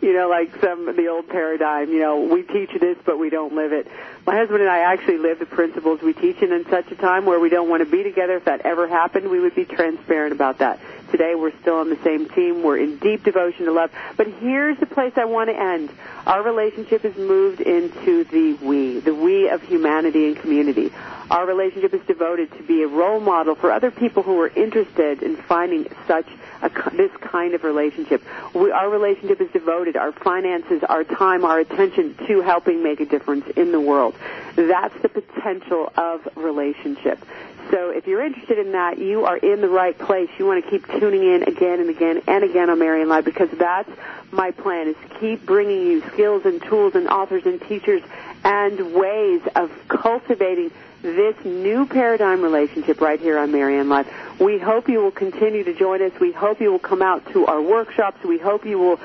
[0.00, 1.90] You know, like some the old paradigm.
[1.90, 3.86] You know, we teach this, but we don't live it.
[4.26, 7.26] My husband and I actually live the principles we teach, and in such a time
[7.26, 10.32] where we don't want to be together, if that ever happened, we would be transparent
[10.32, 10.80] about that.
[11.10, 12.62] Today, we're still on the same team.
[12.62, 13.90] We're in deep devotion to love.
[14.16, 15.90] But here's the place I want to end.
[16.26, 20.92] Our relationship has moved into the we, the we of humanity and community.
[21.30, 25.22] Our relationship is devoted to be a role model for other people who are interested
[25.22, 26.26] in finding such
[26.60, 28.22] a, this kind of relationship.
[28.52, 33.06] We, our relationship is devoted, our finances, our time, our attention to helping make a
[33.06, 34.16] difference in the world.
[34.56, 37.24] That's the potential of relationship.
[37.70, 40.28] So if you're interested in that, you are in the right place.
[40.38, 43.48] You want to keep tuning in again and again and again on Marianne Live because
[43.50, 43.90] that's
[44.32, 48.02] my plan is keep bringing you skills and tools and authors and teachers
[48.44, 54.08] and ways of cultivating this new paradigm relationship right here on Marianne Live.
[54.38, 56.12] We hope you will continue to join us.
[56.20, 58.22] We hope you will come out to our workshops.
[58.22, 59.00] We hope you will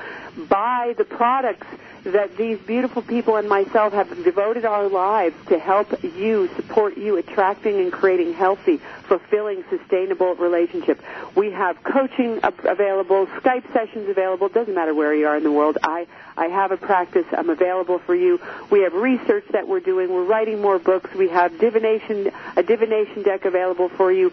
[0.48, 1.66] buy the products
[2.04, 7.16] that these beautiful people and myself have devoted our lives to help you, support you,
[7.16, 11.00] attracting and creating healthy, fulfilling, sustainable relationship.
[11.34, 14.48] We have coaching available, Skype sessions available.
[14.48, 15.78] Doesn't matter where you are in the world.
[15.82, 17.26] I I have a practice.
[17.32, 18.40] I'm available for you.
[18.70, 20.12] We have research that we're doing.
[20.12, 21.12] We're writing more books.
[21.14, 24.32] We have divination a divination deck available for you.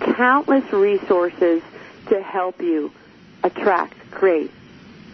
[0.00, 1.62] Countless resources
[2.08, 2.92] to help you
[3.42, 4.50] attract, create,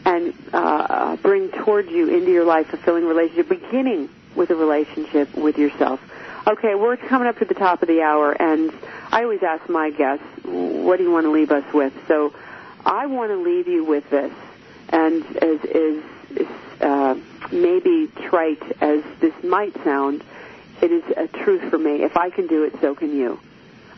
[0.04, 5.58] and uh, bring towards you into your life fulfilling relationship, beginning with a relationship with
[5.58, 6.00] yourself.
[6.48, 8.72] Okay, we're coming up to the top of the hour, and
[9.12, 11.92] I always ask my guests, what do you want to leave us with?
[12.08, 12.32] So
[12.86, 14.32] I want to leave you with this,
[14.88, 16.02] and as
[16.80, 17.16] uh,
[17.52, 20.24] maybe trite as this might sound,
[20.80, 22.02] it is a truth for me.
[22.02, 23.38] If I can do it, so can you.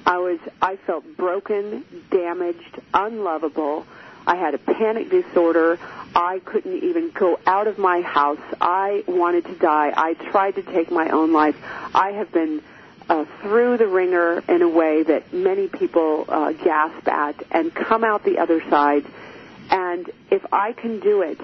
[0.05, 3.86] I was, I felt broken, damaged, unlovable.
[4.27, 5.79] I had a panic disorder.
[6.14, 8.41] I couldn't even go out of my house.
[8.61, 9.93] I wanted to die.
[9.97, 11.57] I tried to take my own life.
[11.95, 12.62] I have been
[13.09, 18.05] uh, through the ringer in a way that many people uh, gasp at and come
[18.05, 19.05] out the other side.
[19.71, 21.41] And if I can do it,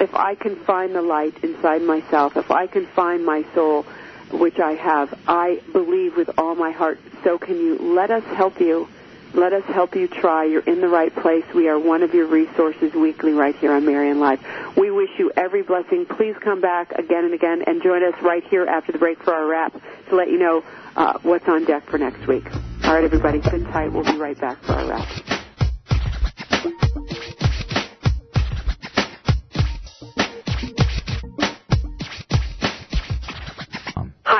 [0.00, 3.84] if I can find the light inside myself, if I can find my soul,
[4.32, 7.78] which I have, I believe with all my heart, so can you.
[7.78, 8.88] Let us help you
[9.34, 10.44] let us help you try.
[10.44, 11.44] You're in the right place.
[11.54, 14.40] We are one of your resources weekly right here on Marianne Live.
[14.76, 16.06] We wish you every blessing.
[16.06, 19.34] Please come back again and again and join us right here after the break for
[19.34, 19.72] our wrap
[20.08, 20.64] to let you know
[20.96, 22.46] uh, what's on deck for next week.
[22.84, 23.92] All right, everybody, sit tight.
[23.92, 25.43] We'll be right back for our wrap.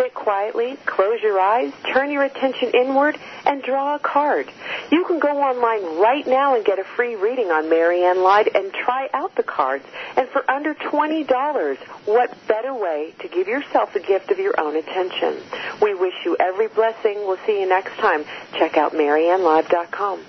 [0.00, 4.50] Sit quietly, close your eyes, turn your attention inward, and draw a card.
[4.90, 8.72] You can go online right now and get a free reading on Marianne Live and
[8.72, 9.84] try out the cards.
[10.16, 11.76] And for under $20,
[12.06, 15.42] what better way to give yourself the gift of your own attention?
[15.82, 17.16] We wish you every blessing.
[17.16, 18.24] We'll see you next time.
[18.58, 20.24] Check out MarianneLive.com.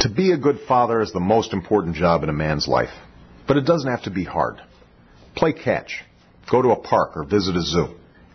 [0.00, 2.90] To be a good father is the most important job in a man's life.
[3.46, 4.60] But it doesn't have to be hard.
[5.36, 6.02] Play catch.
[6.50, 7.99] Go to a park or visit a zoo.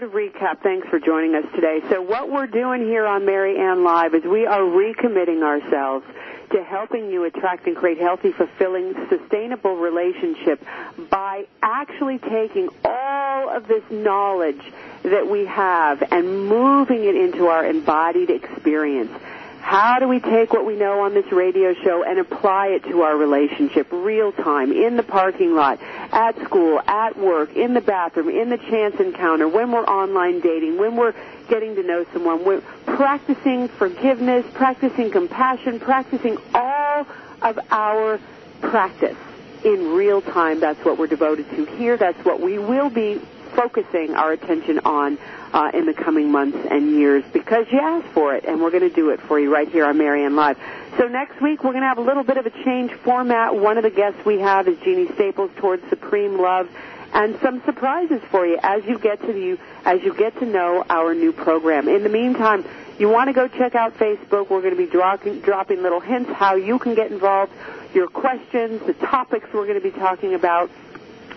[0.00, 1.82] To recap, thanks for joining us today.
[1.90, 6.06] So what we're doing here on Marianne Live is we are recommitting ourselves
[6.52, 10.64] to helping you attract and create healthy, fulfilling, sustainable relationship
[11.10, 14.62] by actually taking all of this knowledge
[15.02, 19.12] that we have and moving it into our embodied experience.
[19.60, 23.02] How do we take what we know on this radio show and apply it to
[23.02, 28.30] our relationship real time, in the parking lot, at school, at work, in the bathroom,
[28.30, 31.14] in the chance encounter, when we're online dating, when we're
[31.48, 37.06] getting to know someone, we're practicing forgiveness, practicing compassion, practicing all
[37.42, 38.18] of our
[38.62, 39.16] practice
[39.64, 40.58] in real time.
[40.58, 41.96] That's what we're devoted to here.
[41.96, 43.20] That's what we will be
[43.54, 45.18] focusing our attention on
[45.52, 48.88] uh, in the coming months and years because you asked for it, and we're going
[48.88, 50.58] to do it for you right here on Marianne Live.
[50.98, 53.54] So next week we're going to have a little bit of a change format.
[53.54, 56.68] One of the guests we have is Jeannie Staples towards Supreme Love,
[57.12, 60.84] and some surprises for you as you get to you as you get to know
[60.88, 61.88] our new program.
[61.88, 62.64] In the meantime,
[62.98, 64.50] you want to go check out Facebook.
[64.50, 67.52] We're going to be dropping, dropping little hints how you can get involved,
[67.94, 70.70] your questions, the topics we're going to be talking about.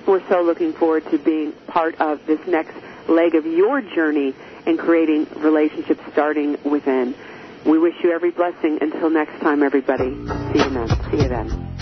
[0.06, 2.76] We're so looking forward to being part of this next
[3.08, 4.34] leg of your journey
[4.66, 7.16] in creating relationships starting within.
[7.66, 8.80] We wish you every blessing.
[8.82, 10.12] Until next time, everybody.
[10.54, 10.88] See you then.
[11.12, 11.73] See you then.